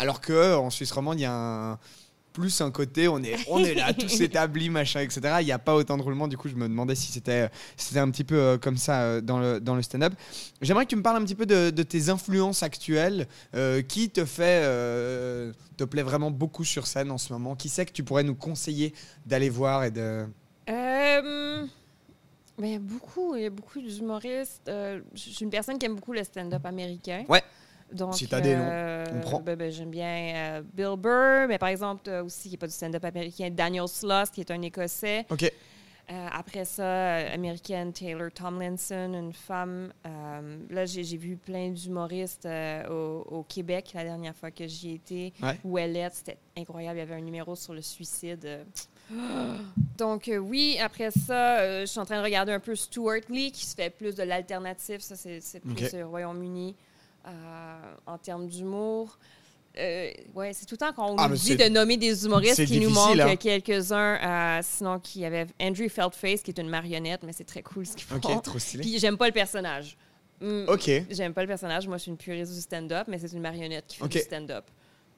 alors 0.00 0.20
que 0.20 0.32
euh, 0.32 0.58
en 0.58 0.70
Suisse 0.70 0.92
romande, 0.92 1.18
il 1.18 1.22
y 1.22 1.26
a 1.26 1.32
un 1.32 1.78
plus 2.40 2.60
un 2.60 2.70
côté, 2.70 3.06
on 3.08 3.22
est, 3.22 3.36
on 3.48 3.58
est 3.62 3.74
là, 3.74 3.92
tous 3.98 4.20
établis, 4.20 4.70
machin, 4.70 5.00
etc. 5.00 5.20
Il 5.40 5.46
n'y 5.46 5.52
a 5.52 5.58
pas 5.58 5.74
autant 5.74 5.96
de 5.96 6.02
roulement. 6.02 6.26
Du 6.26 6.36
coup, 6.36 6.48
je 6.48 6.56
me 6.56 6.68
demandais 6.68 6.94
si 6.94 7.12
c'était, 7.12 7.50
c'était 7.76 8.00
un 8.00 8.10
petit 8.10 8.24
peu 8.24 8.36
euh, 8.36 8.58
comme 8.58 8.76
ça 8.76 9.02
euh, 9.02 9.20
dans 9.20 9.38
le, 9.38 9.60
dans 9.60 9.76
le 9.76 9.82
stand-up. 9.82 10.14
J'aimerais 10.60 10.84
que 10.84 10.90
tu 10.90 10.96
me 10.96 11.02
parles 11.02 11.16
un 11.18 11.24
petit 11.24 11.34
peu 11.34 11.46
de, 11.46 11.70
de 11.70 11.82
tes 11.82 12.08
influences 12.08 12.62
actuelles. 12.62 13.26
Euh, 13.54 13.82
qui 13.82 14.10
te 14.10 14.24
fait, 14.24 14.62
euh, 14.64 15.52
te 15.76 15.84
plaît 15.84 16.02
vraiment 16.02 16.30
beaucoup 16.30 16.64
sur 16.64 16.86
scène 16.86 17.10
en 17.10 17.18
ce 17.18 17.32
moment? 17.32 17.56
Qui 17.56 17.68
c'est 17.68 17.86
que 17.86 17.92
tu 17.92 18.04
pourrais 18.04 18.22
nous 18.24 18.34
conseiller 18.34 18.94
d'aller 19.26 19.50
voir 19.50 19.84
et 19.84 19.90
de. 19.90 20.26
Euh, 20.68 21.66
ben, 22.58 22.66
il 22.66 22.72
y 22.72 22.76
a 22.76 22.78
beaucoup, 22.78 23.36
il 23.36 23.42
y 23.42 23.46
a 23.46 23.50
beaucoup 23.50 23.80
d'humoristes. 23.80 24.62
Euh, 24.68 25.00
je 25.14 25.30
suis 25.30 25.44
une 25.44 25.50
personne 25.50 25.78
qui 25.78 25.86
aime 25.86 25.94
beaucoup 25.94 26.12
le 26.12 26.22
stand-up 26.24 26.64
américain. 26.64 27.24
Ouais. 27.28 27.42
Donc, 27.92 28.14
Si 28.14 28.28
t'as 28.28 28.40
des 28.40 28.54
noms, 28.56 28.68
euh, 28.68 29.04
on 29.14 29.20
prend. 29.20 29.40
ben, 29.40 29.56
ben, 29.56 29.70
j'aime 29.72 29.90
bien 29.90 30.32
euh, 30.34 30.62
Bill 30.72 30.96
Burr, 30.96 31.48
mais 31.48 31.58
par 31.58 31.68
exemple, 31.70 32.08
euh, 32.08 32.24
aussi, 32.24 32.44
qui 32.48 32.50
n'est 32.50 32.56
pas 32.58 32.66
du 32.66 32.72
stand-up 32.72 33.04
américain, 33.04 33.48
Daniel 33.50 33.88
Sloss, 33.88 34.30
qui 34.30 34.40
est 34.40 34.50
un 34.50 34.62
Écossais. 34.62 35.26
Ok. 35.30 35.44
Euh, 36.12 36.26
après 36.32 36.64
ça, 36.64 36.82
euh, 36.82 37.34
américaine 37.34 37.92
Taylor 37.92 38.30
Tomlinson, 38.32 39.12
une 39.14 39.32
femme. 39.32 39.92
Là, 40.68 40.84
j'ai 40.84 41.02
vu 41.16 41.36
plein 41.36 41.68
d'humoristes 41.70 42.48
au, 42.90 43.24
au 43.30 43.42
Québec 43.44 43.92
la 43.94 44.02
dernière 44.04 44.34
fois 44.34 44.50
que 44.50 44.66
j'y 44.66 44.94
étais. 44.94 45.32
Ouais. 45.42 45.58
Ouellette, 45.64 46.14
c'était 46.14 46.38
incroyable. 46.56 46.96
Il 46.96 47.00
y 47.00 47.02
avait 47.02 47.14
un 47.14 47.20
numéro 47.20 47.54
sur 47.54 47.74
le 47.74 47.82
suicide. 47.82 48.64
Donc, 49.98 50.28
euh, 50.28 50.38
oui, 50.38 50.78
après 50.82 51.10
ça, 51.10 51.58
euh, 51.60 51.80
je 51.82 51.86
suis 51.86 52.00
en 52.00 52.04
train 52.06 52.18
de 52.18 52.24
regarder 52.24 52.52
un 52.52 52.60
peu 52.60 52.74
Stuart 52.74 53.20
Lee, 53.28 53.52
qui 53.52 53.66
se 53.66 53.74
fait 53.74 53.90
plus 53.90 54.14
de 54.14 54.22
l'alternative. 54.22 55.00
Ça, 55.00 55.14
c'est 55.16 55.60
plus 55.60 55.72
Ok. 55.86 55.94
euh, 55.94 56.06
Royaume-Uni 56.06 56.74
en 58.06 58.18
termes 58.18 58.46
d'humour. 58.48 59.18
Euh, 59.78 60.10
ouais, 60.34 60.52
c'est 60.52 60.66
tout 60.66 60.74
le 60.74 60.78
temps 60.78 60.92
qu'on 60.92 61.14
Ah, 61.16 61.28
nous 61.28 61.36
dit 61.36 61.56
de 61.56 61.68
nommer 61.68 61.96
des 61.96 62.24
humoristes 62.24 62.64
qui 62.66 62.80
nous 62.80 62.90
manquent 62.90 63.20
hein. 63.20 63.36
quelques-uns. 63.36 64.18
euh, 64.20 64.60
sinon, 64.64 64.98
qui 64.98 65.24
avait 65.24 65.46
Andrew 65.62 65.88
Feltface, 65.88 66.42
qui 66.42 66.50
est 66.50 66.58
une 66.58 66.68
marionnette, 66.68 67.22
mais 67.22 67.32
c'est 67.32 67.44
très 67.44 67.62
cool 67.62 67.86
ce 67.86 67.92
qu'ils 67.94 68.04
font. 68.06 68.16
Ok, 68.16 68.42
trop 68.42 68.58
stylé. 68.58 68.82
Puis 68.82 68.98
j'aime 68.98 69.16
pas 69.16 69.26
le 69.26 69.32
personnage. 69.32 69.96
Mm, 70.40 70.64
Ok, 70.68 70.90
J'aime 71.10 71.32
pas 71.34 71.42
le 71.42 71.46
personnage. 71.46 71.86
Moi, 71.86 71.98
je 71.98 72.02
suis 72.02 72.10
une 72.10 72.16
puriste 72.16 72.52
du 72.52 72.60
stand-up, 72.60 73.06
mais 73.08 73.18
c'est 73.18 73.30
une 73.32 73.40
marionnette 73.42 73.84
qui 73.86 73.98
fait 73.98 74.08
du 74.08 74.18
stand-up. 74.18 74.64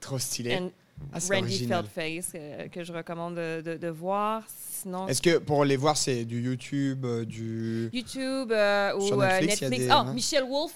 trop 0.00 0.18
stylé. 0.18 0.56
And 0.56 0.70
Ah, 1.12 1.18
Randy. 1.30 1.66
Feltface, 1.66 2.32
euh, 2.34 2.68
que 2.68 2.84
je 2.84 2.92
recommande 2.92 3.34
de, 3.36 3.62
de- 3.64 3.76
de 3.78 3.88
voir. 3.88 4.42
Sinon, 4.48 5.08
Est-ce 5.08 5.22
que 5.22 5.38
pour 5.38 5.64
les 5.64 5.76
voir, 5.76 5.96
c'est 5.96 6.24
du 6.24 6.42
YouTube, 6.42 7.04
euh, 7.06 7.24
du. 7.24 7.88
YouTube 7.92 8.52
euh, 8.52 8.94
ou 8.96 9.20
euh, 9.22 9.40
Netflix, 9.40 9.60
y 9.62 9.70
des- 9.70 9.88
Oh, 9.90 10.06
ouais. 10.06 10.12
Michel 10.12 10.44
Wolf, 10.44 10.72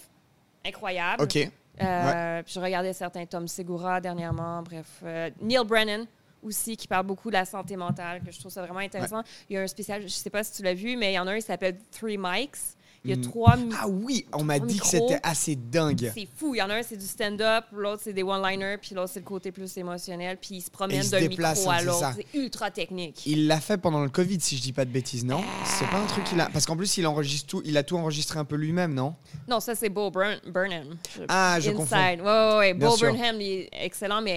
incroyable. 0.66 1.22
Ok, 1.22 1.36
Euh, 1.82 2.42
Puis 2.42 2.54
je 2.54 2.60
regardais 2.60 2.92
certains 2.92 3.26
Tom 3.26 3.46
Segura 3.48 4.00
dernièrement. 4.00 4.62
Bref, 4.62 4.86
euh, 5.04 5.30
Neil 5.42 5.64
Brennan 5.66 6.06
aussi 6.42 6.76
qui 6.76 6.86
parle 6.86 7.06
beaucoup 7.06 7.28
de 7.28 7.34
la 7.34 7.44
santé 7.44 7.76
mentale, 7.76 8.22
que 8.24 8.30
je 8.30 8.38
trouve 8.38 8.52
ça 8.52 8.62
vraiment 8.62 8.78
intéressant. 8.80 9.22
Il 9.50 9.54
y 9.54 9.58
a 9.58 9.62
un 9.62 9.66
spécial, 9.66 10.02
je 10.02 10.08
sais 10.08 10.30
pas 10.30 10.44
si 10.44 10.52
tu 10.52 10.62
l'as 10.62 10.74
vu, 10.74 10.96
mais 10.96 11.12
il 11.12 11.16
y 11.16 11.18
en 11.18 11.26
a 11.26 11.32
un 11.32 11.36
qui 11.36 11.42
s'appelle 11.42 11.76
Three 11.90 12.16
Mics. 12.18 12.56
Il 13.06 13.10
y 13.10 13.12
a 13.12 13.16
Hmm. 13.16 13.20
trois 13.22 13.54
Ah 13.80 13.86
oui, 13.88 14.26
on 14.32 14.42
m'a 14.42 14.58
dit 14.58 14.78
que 14.78 14.86
c'était 14.86 15.20
assez 15.22 15.54
dingue. 15.56 16.10
C'est 16.14 16.28
fou. 16.36 16.54
Il 16.54 16.58
y 16.58 16.62
en 16.62 16.70
a 16.70 16.74
un, 16.74 16.82
c'est 16.82 16.96
du 16.96 17.06
stand-up, 17.06 17.64
l'autre, 17.72 18.02
c'est 18.04 18.12
des 18.12 18.22
one-liners, 18.22 18.78
puis 18.80 18.94
l'autre, 18.94 19.10
c'est 19.12 19.20
le 19.20 19.24
côté 19.24 19.52
plus 19.52 19.76
émotionnel, 19.76 20.36
puis 20.40 20.56
il 20.56 20.60
se 20.60 20.70
promène 20.70 20.96
il 20.98 21.04
se 21.04 21.10
d'un 21.12 21.20
déplace, 21.20 21.58
micro 21.58 21.70
à 21.72 21.78
c'est 21.78 21.84
l'autre. 21.84 22.12
C'est 22.16 22.38
ultra 22.38 22.70
technique. 22.70 23.24
Il 23.26 23.46
l'a 23.46 23.60
fait 23.60 23.78
pendant 23.78 24.02
le 24.02 24.08
Covid, 24.08 24.40
si 24.40 24.56
je 24.56 24.62
dis 24.62 24.72
pas 24.72 24.84
de 24.84 24.90
bêtises, 24.90 25.24
non? 25.24 25.40
C'est 25.64 25.86
pas 25.88 25.98
un 25.98 26.06
truc 26.06 26.24
qu'il 26.24 26.40
a. 26.40 26.48
Parce 26.50 26.66
qu'en 26.66 26.76
plus, 26.76 26.96
il 26.96 27.06
enregistre 27.06 27.46
tout. 27.46 27.62
Il 27.64 27.76
a 27.76 27.82
tout 27.82 27.96
enregistré 27.96 28.38
un 28.38 28.44
peu 28.44 28.56
lui-même, 28.56 28.92
non? 28.94 29.14
Non, 29.48 29.60
ça, 29.60 29.74
c'est 29.74 29.88
Bo 29.88 30.10
Burn- 30.10 30.40
Burnham. 30.46 30.96
Ah, 31.28 31.58
je. 31.60 31.70
Inside. 31.70 32.20
Ouais, 32.20 32.26
ouais, 32.26 32.56
ouais. 32.58 32.74
Bo. 32.74 32.96
Burnham, 32.96 33.40
il 33.40 33.46
est 33.60 33.68
excellent, 33.72 34.20
mais 34.22 34.36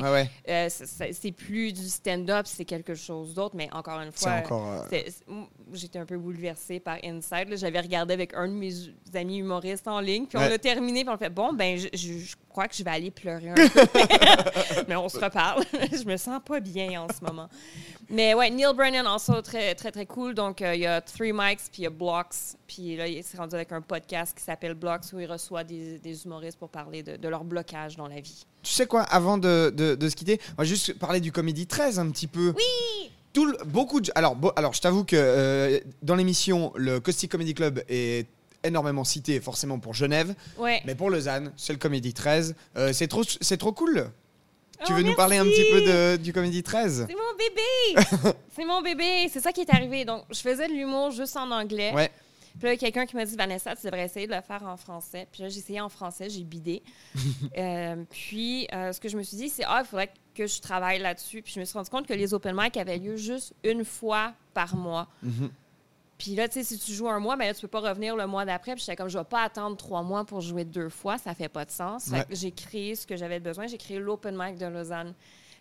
euh, 0.50 0.68
c'est- 0.70 1.32
plus 1.32 1.72
du 1.74 1.88
stand-up, 1.88 2.46
c'est 2.48 2.66
quelque 2.66 2.96
chose 2.96 3.34
d'autre. 3.34 3.56
Mais 3.56 3.70
encore 3.72 4.00
une 4.02 4.12
fois, 4.12 4.42
euh, 4.52 5.02
j'étais 5.74 6.00
un 6.00 6.06
peu 6.06 6.18
bouleversée 6.18 6.80
par 6.80 6.98
Inside. 7.04 7.56
J'avais 7.58 7.80
regardé 7.80 8.14
avec 8.14 8.34
un 8.34 8.48
mes 8.60 8.72
amis 9.16 9.38
humoristes 9.40 9.88
en 9.88 10.00
ligne, 10.00 10.26
puis 10.28 10.38
on 10.38 10.42
l'a 10.42 10.58
terminé, 10.60 11.04
puis 11.04 11.14
on 11.14 11.18
fait 11.18 11.30
bon, 11.30 11.54
ben, 11.54 11.78
je, 11.78 11.88
je- 11.94 12.20
je 12.20 12.36
crois 12.48 12.68
que 12.68 12.76
je 12.76 12.84
vais 12.84 12.92
aller 12.92 13.10
pleurer 13.12 13.50
un 13.50 13.54
peu. 13.56 13.68
mais 14.88 14.96
on 14.96 15.10
se 15.10 15.18
reparle. 15.20 15.64
je 15.74 16.04
me 16.06 16.18
sens 16.18 16.40
pas 16.46 16.60
bien 16.60 17.02
en 17.02 17.08
ce 17.08 17.24
moment. 17.24 17.50
Mais 18.10 18.34
ouais, 18.34 18.50
Neil 18.50 18.74
Brennan, 18.76 19.06
also 19.08 19.42
très, 19.42 19.76
très, 19.76 19.92
très 19.92 20.06
cool. 20.06 20.34
Donc, 20.34 20.62
euh, 20.62 20.74
il 20.76 20.82
y 20.82 20.86
a 20.88 21.00
Three 21.02 21.32
Mics, 21.34 21.60
puis 21.72 21.80
il 21.80 21.84
y 21.84 21.88
a 21.88 21.90
Blocks. 21.92 22.36
Puis 22.68 22.96
là, 22.98 23.08
il 23.08 23.24
s'est 23.24 23.38
rendu 23.38 23.56
avec 23.56 23.72
un 23.72 23.82
podcast 23.82 24.36
qui 24.38 24.44
s'appelle 24.44 24.74
Blocks, 24.74 25.06
où 25.14 25.20
il 25.20 25.26
reçoit 25.32 25.64
des, 25.64 26.00
des 26.00 26.26
humoristes 26.26 26.58
pour 26.60 26.70
parler 26.70 27.04
de, 27.04 27.18
de 27.18 27.28
leur 27.28 27.44
blocage 27.44 27.96
dans 27.98 28.08
la 28.08 28.20
vie. 28.20 28.46
Tu 28.64 28.74
sais 28.74 28.88
quoi, 28.88 29.02
avant 29.04 29.38
de, 29.38 29.72
de- 29.76 29.96
de 29.96 30.10
se 30.10 30.16
quitter, 30.16 30.40
on 30.58 30.62
va 30.62 30.64
juste 30.66 30.98
parler 31.00 31.20
du 31.20 31.32
Comédie 31.32 31.66
13 31.68 32.00
un 32.00 32.10
petit 32.10 32.28
peu. 32.28 32.54
Oui! 32.58 33.12
Tout 33.32 33.46
le- 33.46 33.58
beaucoup 33.64 34.02
de, 34.02 34.12
alors, 34.16 34.36
bo- 34.36 34.52
alors, 34.56 34.74
je 34.74 34.82
t'avoue 34.82 35.04
que 35.04 35.16
euh, 35.16 35.80
dans 36.02 36.16
l'émission, 36.16 36.74
le 36.76 37.00
Caustic 37.00 37.32
Comedy 37.32 37.54
Club 37.54 37.84
est 37.88 38.28
énormément 38.64 39.04
cité, 39.04 39.40
forcément 39.40 39.80
pour 39.80 39.94
Genève, 39.94 40.36
Ouais. 40.58 40.82
mais 40.86 40.96
pour 40.96 41.10
Lausanne, 41.10 41.52
c'est 41.58 41.74
le 41.74 41.80
Comédie 41.80 42.14
13. 42.14 42.56
Euh, 42.78 42.92
c'est 42.94 43.08
trop, 43.08 43.24
c'est 43.24 43.58
trop 43.58 43.72
cool. 43.72 44.12
Tu 44.86 44.94
Oh, 44.94 44.96
veux 44.96 45.04
nous 45.04 45.16
parler 45.16 45.38
un 45.38 45.44
petit 45.46 45.66
peu 45.72 45.82
de- 45.82 46.18
du 46.24 46.32
Comédie 46.32 46.64
13 46.64 47.06
C'est 47.10 47.14
mon 47.16 47.38
bébé! 47.38 48.34
c'est 48.56 48.66
mon 48.66 48.82
bébé! 48.82 49.30
C'est 49.30 49.42
ça 49.42 49.52
qui 49.52 49.60
est 49.62 49.74
arrivé. 49.74 50.06
Donc, 50.06 50.24
je 50.32 50.40
faisais 50.40 50.68
de 50.70 50.74
l'humour 50.74 51.12
juste 51.12 51.36
en 51.36 51.52
anglais. 51.52 51.92
Ouais. 51.94 52.10
Puis 52.58 52.64
là, 52.66 52.74
il 52.74 52.76
y 52.76 52.78
a 52.78 52.80
quelqu'un 52.80 53.06
qui 53.06 53.16
m'a 53.16 53.26
dit 53.26 53.36
Vanessa, 53.36 53.76
tu 53.76 53.86
devrais 53.86 54.06
essayer 54.06 54.26
de 54.26 54.34
le 54.34 54.42
faire 54.42 54.64
en 54.64 54.76
français. 54.78 55.28
Puis 55.32 55.44
là, 55.44 55.50
j'ai 55.50 55.60
essayé 55.60 55.82
en 55.82 55.90
français, 55.90 56.30
j'ai 56.30 56.44
bidé. 56.44 56.82
Euh, 57.58 58.04
puis 58.10 58.68
euh, 58.74 58.94
ce 58.94 59.00
que 59.02 59.10
je 59.10 59.18
me 59.18 59.24
suis 59.24 59.36
dit, 59.38 59.50
c'est 59.50 59.64
Ah, 59.68 59.82
il 59.84 59.88
faudrait 59.88 60.12
que 60.36 60.48
je 60.48 60.62
travaille 60.62 61.00
là-dessus. 61.00 61.42
Puis 61.42 61.54
je 61.56 61.60
me 61.60 61.66
suis 61.66 61.74
rendu 61.78 61.90
compte 61.90 62.08
que 62.08 62.14
les 62.14 62.34
open 62.34 62.56
mic 62.58 62.78
avaient 62.78 62.98
lieu 62.98 63.18
juste 63.18 63.54
une 63.66 63.84
fois 63.84 64.34
par 64.54 64.76
mois. 64.76 65.08
Mhm. 65.24 65.50
Puis 66.20 66.36
là, 66.36 66.50
tu 66.50 66.56
sais, 66.56 66.64
si 66.64 66.78
tu 66.78 66.92
joues 66.92 67.08
un 67.08 67.20
mois, 67.20 67.38
mais 67.38 67.48
là, 67.48 67.54
tu 67.54 67.62
peux 67.62 67.70
pas 67.70 67.80
revenir 67.80 68.16
le 68.18 68.28
mois 68.28 68.44
d'après. 68.44 68.76
Puis 68.76 68.82
j'étais 68.82 68.98
comme, 68.98 69.08
je 69.08 69.18
vais 69.18 69.24
pas 69.24 69.42
attendre 69.42 69.78
trois 69.78 70.04
mois 70.04 70.26
pour 70.26 70.42
jouer 70.42 70.66
deux 70.66 70.90
fois. 70.90 71.18
Ça 71.18 71.34
fait 71.34 71.48
pas 71.48 71.64
de 71.64 71.72
sens. 71.72 72.10
Fait 72.10 72.28
que 72.28 72.36
j'ai 72.36 72.52
créé 72.52 72.94
ce 72.94 73.08
que 73.08 73.16
j'avais 73.16 73.40
besoin. 73.40 73.68
J'ai 73.68 73.78
créé 73.78 74.00
l'open 74.00 74.38
mic 74.38 74.58
de 74.58 74.66
Lausanne. 74.66 75.14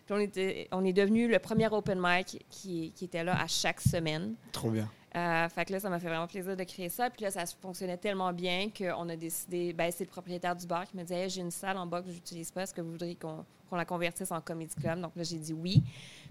Puis 0.05 0.13
on, 0.13 0.19
était, 0.19 0.67
on 0.73 0.83
est 0.83 0.91
devenu 0.91 1.29
le 1.29 1.39
premier 1.39 1.67
open 1.69 1.97
mic 2.01 2.45
qui, 2.49 2.91
qui 2.93 3.05
était 3.05 3.23
là 3.23 3.41
à 3.41 3.47
chaque 3.47 3.79
semaine. 3.79 4.35
Trop 4.51 4.69
bien. 4.69 4.89
Euh, 5.15 5.47
fait 5.47 5.65
que 5.65 5.71
là, 5.71 5.79
ça 5.79 5.89
m'a 5.89 5.97
fait 5.97 6.09
vraiment 6.09 6.27
plaisir 6.27 6.57
de 6.57 6.63
créer 6.65 6.89
ça. 6.89 7.09
Puis 7.09 7.23
là, 7.23 7.31
ça 7.31 7.45
fonctionnait 7.45 7.97
tellement 7.97 8.33
bien 8.33 8.69
qu'on 8.69 9.07
a 9.07 9.15
décidé. 9.15 9.71
Ben, 9.71 9.91
c'est 9.95 10.03
le 10.03 10.09
propriétaire 10.09 10.57
du 10.57 10.67
bar 10.67 10.85
qui 10.85 10.97
me 10.97 11.03
disait 11.03 11.21
Hey, 11.21 11.29
J'ai 11.29 11.41
une 11.41 11.51
salle 11.51 11.77
en 11.77 11.87
bas 11.87 12.01
que 12.01 12.09
je 12.09 12.15
n'utilise 12.15 12.51
pas. 12.51 12.63
Est-ce 12.63 12.73
que 12.73 12.81
vous 12.81 12.91
voudriez 12.91 13.15
qu'on 13.15 13.45
qu'on 13.69 13.75
la 13.77 13.85
convertisse 13.85 14.31
en 14.31 14.41
comedy 14.41 14.75
club? 14.75 14.99
Donc 14.99 15.15
là, 15.15 15.23
j'ai 15.23 15.37
dit 15.37 15.53
oui. 15.53 15.81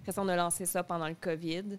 Après 0.00 0.12
ça, 0.12 0.20
on 0.20 0.28
a 0.28 0.36
lancé 0.36 0.66
ça 0.66 0.82
pendant 0.82 1.08
le 1.08 1.14
COVID. 1.14 1.78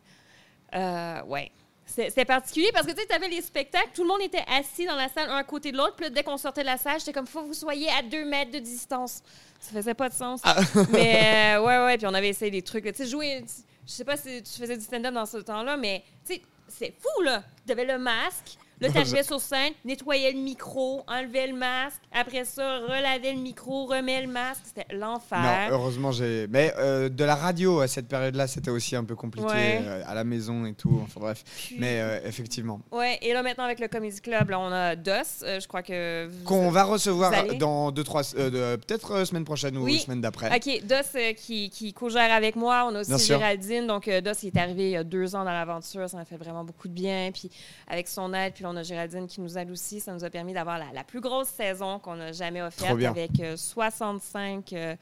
Euh, 0.74 1.24
ouais. 1.26 1.52
C'est- 1.96 2.10
C'était 2.10 2.26
particulier 2.26 2.70
parce 2.72 2.86
que 2.86 2.92
tu 2.92 3.14
avais 3.14 3.28
les 3.30 3.42
spectacles, 3.42 3.90
tout 3.96 4.04
le 4.04 4.08
monde 4.10 4.22
était 4.22 4.44
assis 4.48 4.86
dans 4.86 4.96
la 4.96 5.10
salle, 5.10 5.30
un 5.30 5.38
à 5.38 5.44
côté 5.44 5.72
de 5.72 5.78
l'autre. 5.78 5.96
Puis 5.96 6.06
là, 6.06 6.10
dès 6.12 6.24
qu'on 6.24 6.38
sortait 6.38 6.62
de 6.62 6.68
la 6.68 6.78
salle, 6.78 7.00
j'étais 7.00 7.14
comme, 7.14 7.26
faut 7.28 7.42
que 7.42 7.48
vous 7.48 7.54
soyez 7.54 7.90
à 7.90 8.04
deux 8.04 8.26
mètres 8.26 8.52
de 8.52 8.60
distance. 8.60 9.22
Ça 9.60 9.72
faisait 9.74 9.96
pas 9.96 10.08
de 10.10 10.14
sens. 10.14 10.42
mais 10.92 11.56
euh, 11.58 11.62
ouais, 11.64 11.86
ouais. 11.86 11.98
Puis 11.98 12.06
on 12.08 12.14
avait 12.14 12.30
essayé 12.30 12.52
des 12.52 12.62
trucs. 12.62 12.86
Tu 12.86 12.94
sais, 12.94 13.06
jouer. 13.08 13.44
Je 13.88 13.92
sais 13.92 14.06
pas 14.06 14.18
si 14.18 14.44
tu 14.44 14.52
faisais 14.60 14.78
du 14.78 14.84
stand-up 14.84 15.14
dans 15.14 15.26
ce 15.26 15.38
temps-là, 15.38 15.78
mais 15.78 16.04
tu 16.26 16.36
sais, 16.36 16.42
c'est 16.68 16.94
fou, 17.02 17.24
là. 17.24 17.44
Tu 17.66 17.72
avais 17.72 17.86
le 17.86 17.98
masque. 17.98 18.58
Là, 18.82 18.90
tu 18.90 18.98
arrivais 18.98 19.24
sur 19.24 19.42
scène, 19.42 19.74
nettoyais 19.84 20.32
le 20.32 20.40
micro, 20.40 21.04
enlevais 21.08 21.48
le 21.48 21.54
masque. 21.56 22.02
Après 22.14 22.46
ça, 22.46 22.80
relavais 22.80 23.34
le 23.34 23.40
micro, 23.40 23.86
remets 23.86 24.22
le 24.22 24.28
masque. 24.32 24.62
C'était 24.66 24.86
Non, 24.96 25.00
l'enfer. 25.14 25.68
heureusement, 25.72 26.12
j'ai. 26.12 26.48
Mais 26.50 26.74
euh, 26.78 27.10
de 27.10 27.24
la 27.24 27.36
radio 27.36 27.82
à 27.82 27.88
cette 27.88 28.08
période-là, 28.08 28.48
c'était 28.48 28.72
aussi 28.72 28.96
un 28.96 29.04
peu 29.04 29.16
compliqué 29.16 29.48
Ouais. 29.48 29.82
euh, 29.84 30.02
à 30.08 30.14
la 30.16 30.24
maison 30.24 30.66
et 30.66 30.74
tout. 30.74 31.00
Enfin 31.04 31.20
bref. 31.20 31.44
Puis- 31.58 31.76
Mais 31.80 32.00
euh, 32.00 32.20
effectivement. 32.26 32.80
Ouais, 32.92 33.18
et 33.22 33.34
là, 33.34 33.44
maintenant, 33.44 33.66
avec 33.66 33.80
le 33.80 33.88
Comedy 33.88 34.22
Club, 34.22 34.50
là, 34.50 34.60
on 34.60 34.72
a 34.72 34.96
DOS. 34.96 35.44
je 35.44 35.68
crois 35.68 35.84
que. 35.84 36.30
Qu'on 36.46 36.70
va 36.70 36.84
recevoir 36.84 37.34
allez? 37.34 37.58
dans 37.58 37.92
deux, 37.92 38.04
trois. 38.04 38.22
de- 38.24 38.78
Peut-être 38.78 39.26
semaine 39.26 39.46
prochaine 39.46 39.78
ou 39.78 39.84
Oui. 39.84 40.00
semaine 40.00 40.22
d'après. 40.22 40.56
OK, 40.56 40.84
Dos 40.86 41.20
qui, 41.36 41.70
qui 41.70 41.94
co-gère 41.94 42.32
avec 42.34 42.56
moi. 42.56 42.88
On 42.90 42.96
a 42.96 43.02
aussi. 43.02 43.26
Géraldine. 43.28 43.88
Donc, 43.88 44.06
Dos, 44.10 44.32
il 44.44 44.48
est 44.48 44.58
arrivé 44.58 44.84
il 44.86 44.92
y 44.92 44.98
a 44.98 45.04
deux 45.04 45.36
ans 45.36 45.44
dans 45.44 45.52
l'aventure. 45.52 46.10
Ça 46.10 46.18
m'a 46.18 46.26
fait 46.26 46.38
vraiment 46.38 46.64
beaucoup 46.64 46.88
de 46.88 46.94
bien. 46.94 47.32
Puis, 47.34 47.50
avec 47.88 48.08
son 48.08 48.34
aide, 48.34 48.54
puis 48.54 48.66
on 48.70 48.76
a 48.78 48.84
Géraldine 48.84 49.28
qui 49.28 49.42
nous 49.42 49.58
aide 49.58 49.72
aussi. 49.72 50.00
Ça 50.00 50.14
nous 50.14 50.24
a 50.24 50.30
permis 50.30 50.54
d'avoir 50.54 50.78
la, 50.78 50.92
la 50.94 51.04
plus 51.04 51.20
grosse 51.22 51.50
saison 51.50 52.00
qu'on 52.00 52.16
n'a 52.16 52.32
jamais 52.32 52.62
offerte 52.62 53.02
avec 53.04 53.40
euh, 53.40 53.58
65 53.58 54.74
euh, 54.74 54.96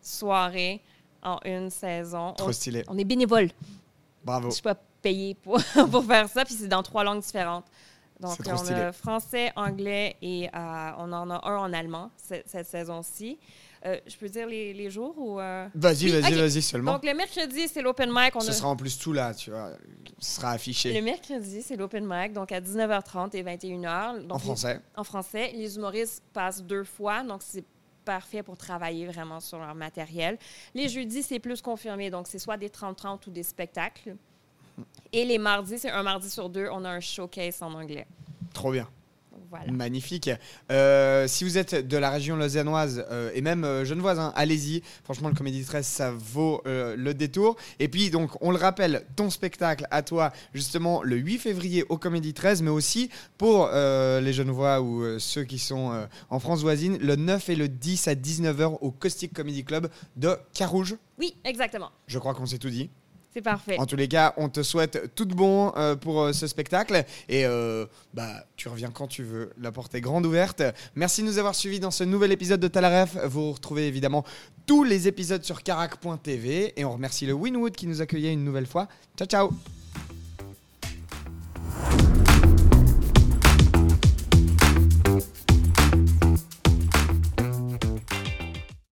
soirées 0.00 0.80
en 1.22 1.38
une 1.44 1.70
saison. 1.70 2.32
Trop 2.34 2.48
On, 2.48 2.52
stylé. 2.52 2.84
on 2.88 2.96
est 2.98 3.04
bénévole. 3.04 3.50
Bravo. 4.24 4.48
Je 4.48 4.54
suis 4.54 4.62
pas 4.62 4.76
payée 5.02 5.34
pour, 5.34 5.60
pour 5.90 6.04
faire 6.04 6.28
ça. 6.28 6.44
Puis, 6.44 6.54
c'est 6.54 6.68
dans 6.68 6.82
trois 6.82 7.04
langues 7.04 7.22
différentes. 7.22 7.66
Donc, 8.20 8.36
on 8.46 8.56
stylé. 8.56 8.80
a 8.80 8.92
français, 8.92 9.50
anglais 9.56 10.16
et 10.20 10.48
euh, 10.54 10.90
on 10.98 11.12
en 11.12 11.30
a 11.30 11.40
un 11.48 11.56
en 11.56 11.72
allemand 11.72 12.10
cette, 12.16 12.48
cette 12.48 12.66
saison-ci. 12.66 13.38
Euh, 13.86 13.98
je 14.06 14.14
peux 14.16 14.28
dire 14.28 14.46
les, 14.46 14.74
les 14.74 14.90
jours 14.90 15.14
ou. 15.16 15.40
euh? 15.40 15.66
Vas-y, 15.74 16.04
Oui, 16.12 16.20
vas-y, 16.20 16.34
vas-y 16.34 16.60
seulement. 16.62 16.92
Donc, 16.92 17.04
le 17.04 17.14
mercredi, 17.14 17.66
c'est 17.66 17.80
l'open 17.80 18.10
mic. 18.12 18.36
On 18.36 18.40
Ce 18.40 18.50
a- 18.50 18.52
sera 18.52 18.68
en 18.68 18.76
plus 18.76 18.98
tout 18.98 19.12
là, 19.14 19.32
tu 19.32 19.50
vois. 19.50 19.70
Ce 20.18 20.36
sera 20.36 20.50
affiché 20.50 20.92
Le 20.92 21.00
mercredi, 21.00 21.62
c'est 21.62 21.76
l'open 21.76 22.04
mic, 22.06 22.32
donc 22.34 22.52
à 22.52 22.60
19h30 22.60 23.34
et 23.36 23.42
21h. 23.42 24.20
Donc, 24.26 24.32
en 24.34 24.38
français. 24.38 24.74
les- 24.74 24.80
en 25.00 25.04
français. 25.04 25.52
Les 25.54 25.76
humoristes 25.76 26.22
passent 26.34 26.62
deux 26.62 26.84
fois, 26.84 27.22
donc 27.22 27.40
c'est 27.42 27.64
parfait 28.04 28.42
pour 28.42 28.58
travailler 28.58 29.06
vraiment 29.06 29.40
sur 29.40 29.58
leur 29.58 29.74
matériel. 29.74 30.36
Les 30.74 30.88
jeudis, 30.88 31.22
c'est 31.22 31.38
plus 31.38 31.62
confirmé, 31.62 32.10
donc 32.10 32.26
c'est 32.28 32.38
soit 32.38 32.56
des 32.58 32.68
30-30 32.68 33.26
ou 33.28 33.30
des 33.30 33.42
spectacles. 33.42 34.16
Et 35.12 35.24
les 35.24 35.38
mardis, 35.38 35.78
c'est 35.78 35.90
un 35.90 36.02
mardi 36.02 36.28
sur 36.30 36.48
deux, 36.50 36.68
on 36.70 36.84
a 36.84 36.90
un 36.90 37.00
showcase 37.00 37.62
en 37.62 37.72
anglais. 37.74 38.06
Trop 38.52 38.72
bien. 38.72 38.88
Voilà. 39.50 39.72
Magnifique. 39.72 40.30
Euh, 40.70 41.26
si 41.26 41.42
vous 41.42 41.58
êtes 41.58 41.74
de 41.74 41.96
la 41.96 42.10
région 42.10 42.36
lausannoise 42.36 43.04
euh, 43.10 43.32
et 43.34 43.40
même 43.40 43.64
euh, 43.64 43.84
genevoise, 43.84 44.20
hein, 44.20 44.32
allez-y. 44.36 44.82
Franchement, 45.02 45.28
le 45.28 45.34
Comédie 45.34 45.64
13, 45.64 45.84
ça 45.84 46.12
vaut 46.12 46.62
euh, 46.66 46.94
le 46.96 47.14
détour. 47.14 47.56
Et 47.80 47.88
puis, 47.88 48.10
donc, 48.10 48.30
on 48.42 48.52
le 48.52 48.56
rappelle, 48.56 49.04
ton 49.16 49.28
spectacle 49.28 49.88
à 49.90 50.02
toi, 50.02 50.32
justement, 50.54 51.02
le 51.02 51.16
8 51.16 51.38
février 51.38 51.84
au 51.88 51.98
Comédie 51.98 52.32
13, 52.32 52.62
mais 52.62 52.70
aussi 52.70 53.10
pour 53.38 53.68
les 53.70 54.32
genevois 54.32 54.80
ou 54.80 55.18
ceux 55.18 55.44
qui 55.44 55.58
sont 55.58 56.06
en 56.28 56.38
France 56.38 56.60
voisine, 56.60 56.98
le 56.98 57.16
9 57.16 57.48
et 57.48 57.56
le 57.56 57.68
10 57.68 58.08
à 58.08 58.14
19h 58.14 58.78
au 58.80 58.90
Caustic 58.90 59.32
Comedy 59.32 59.64
Club 59.64 59.90
de 60.16 60.36
Carouge. 60.54 60.96
Oui, 61.18 61.34
exactement. 61.44 61.90
Je 62.06 62.18
crois 62.18 62.34
qu'on 62.34 62.46
s'est 62.46 62.58
tout 62.58 62.70
dit. 62.70 62.90
C'est 63.32 63.42
parfait. 63.42 63.78
En 63.78 63.86
tous 63.86 63.96
les 63.96 64.08
cas, 64.08 64.34
on 64.36 64.48
te 64.48 64.62
souhaite 64.62 65.14
tout 65.14 65.24
de 65.24 65.34
bon 65.34 65.72
euh, 65.76 65.94
pour 65.94 66.20
euh, 66.20 66.32
ce 66.32 66.48
spectacle. 66.48 67.04
Et 67.28 67.46
euh, 67.46 67.86
bah, 68.12 68.44
tu 68.56 68.68
reviens 68.68 68.90
quand 68.90 69.06
tu 69.06 69.22
veux. 69.22 69.52
La 69.60 69.70
porte 69.70 69.94
est 69.94 70.00
grande 70.00 70.26
ouverte. 70.26 70.62
Merci 70.96 71.22
de 71.22 71.28
nous 71.28 71.38
avoir 71.38 71.54
suivis 71.54 71.78
dans 71.78 71.92
ce 71.92 72.02
nouvel 72.02 72.32
épisode 72.32 72.58
de 72.58 72.66
Talaref. 72.68 73.16
Vous 73.26 73.52
retrouvez 73.52 73.86
évidemment 73.86 74.24
tous 74.66 74.82
les 74.82 75.06
épisodes 75.06 75.44
sur 75.44 75.62
carac.tv. 75.62 76.72
Et 76.76 76.84
on 76.84 76.92
remercie 76.92 77.24
le 77.24 77.32
Winwood 77.32 77.76
qui 77.76 77.86
nous 77.86 78.02
accueillait 78.02 78.32
une 78.32 78.44
nouvelle 78.44 78.66
fois. 78.66 78.88
Ciao, 79.16 79.28
ciao. 79.28 79.50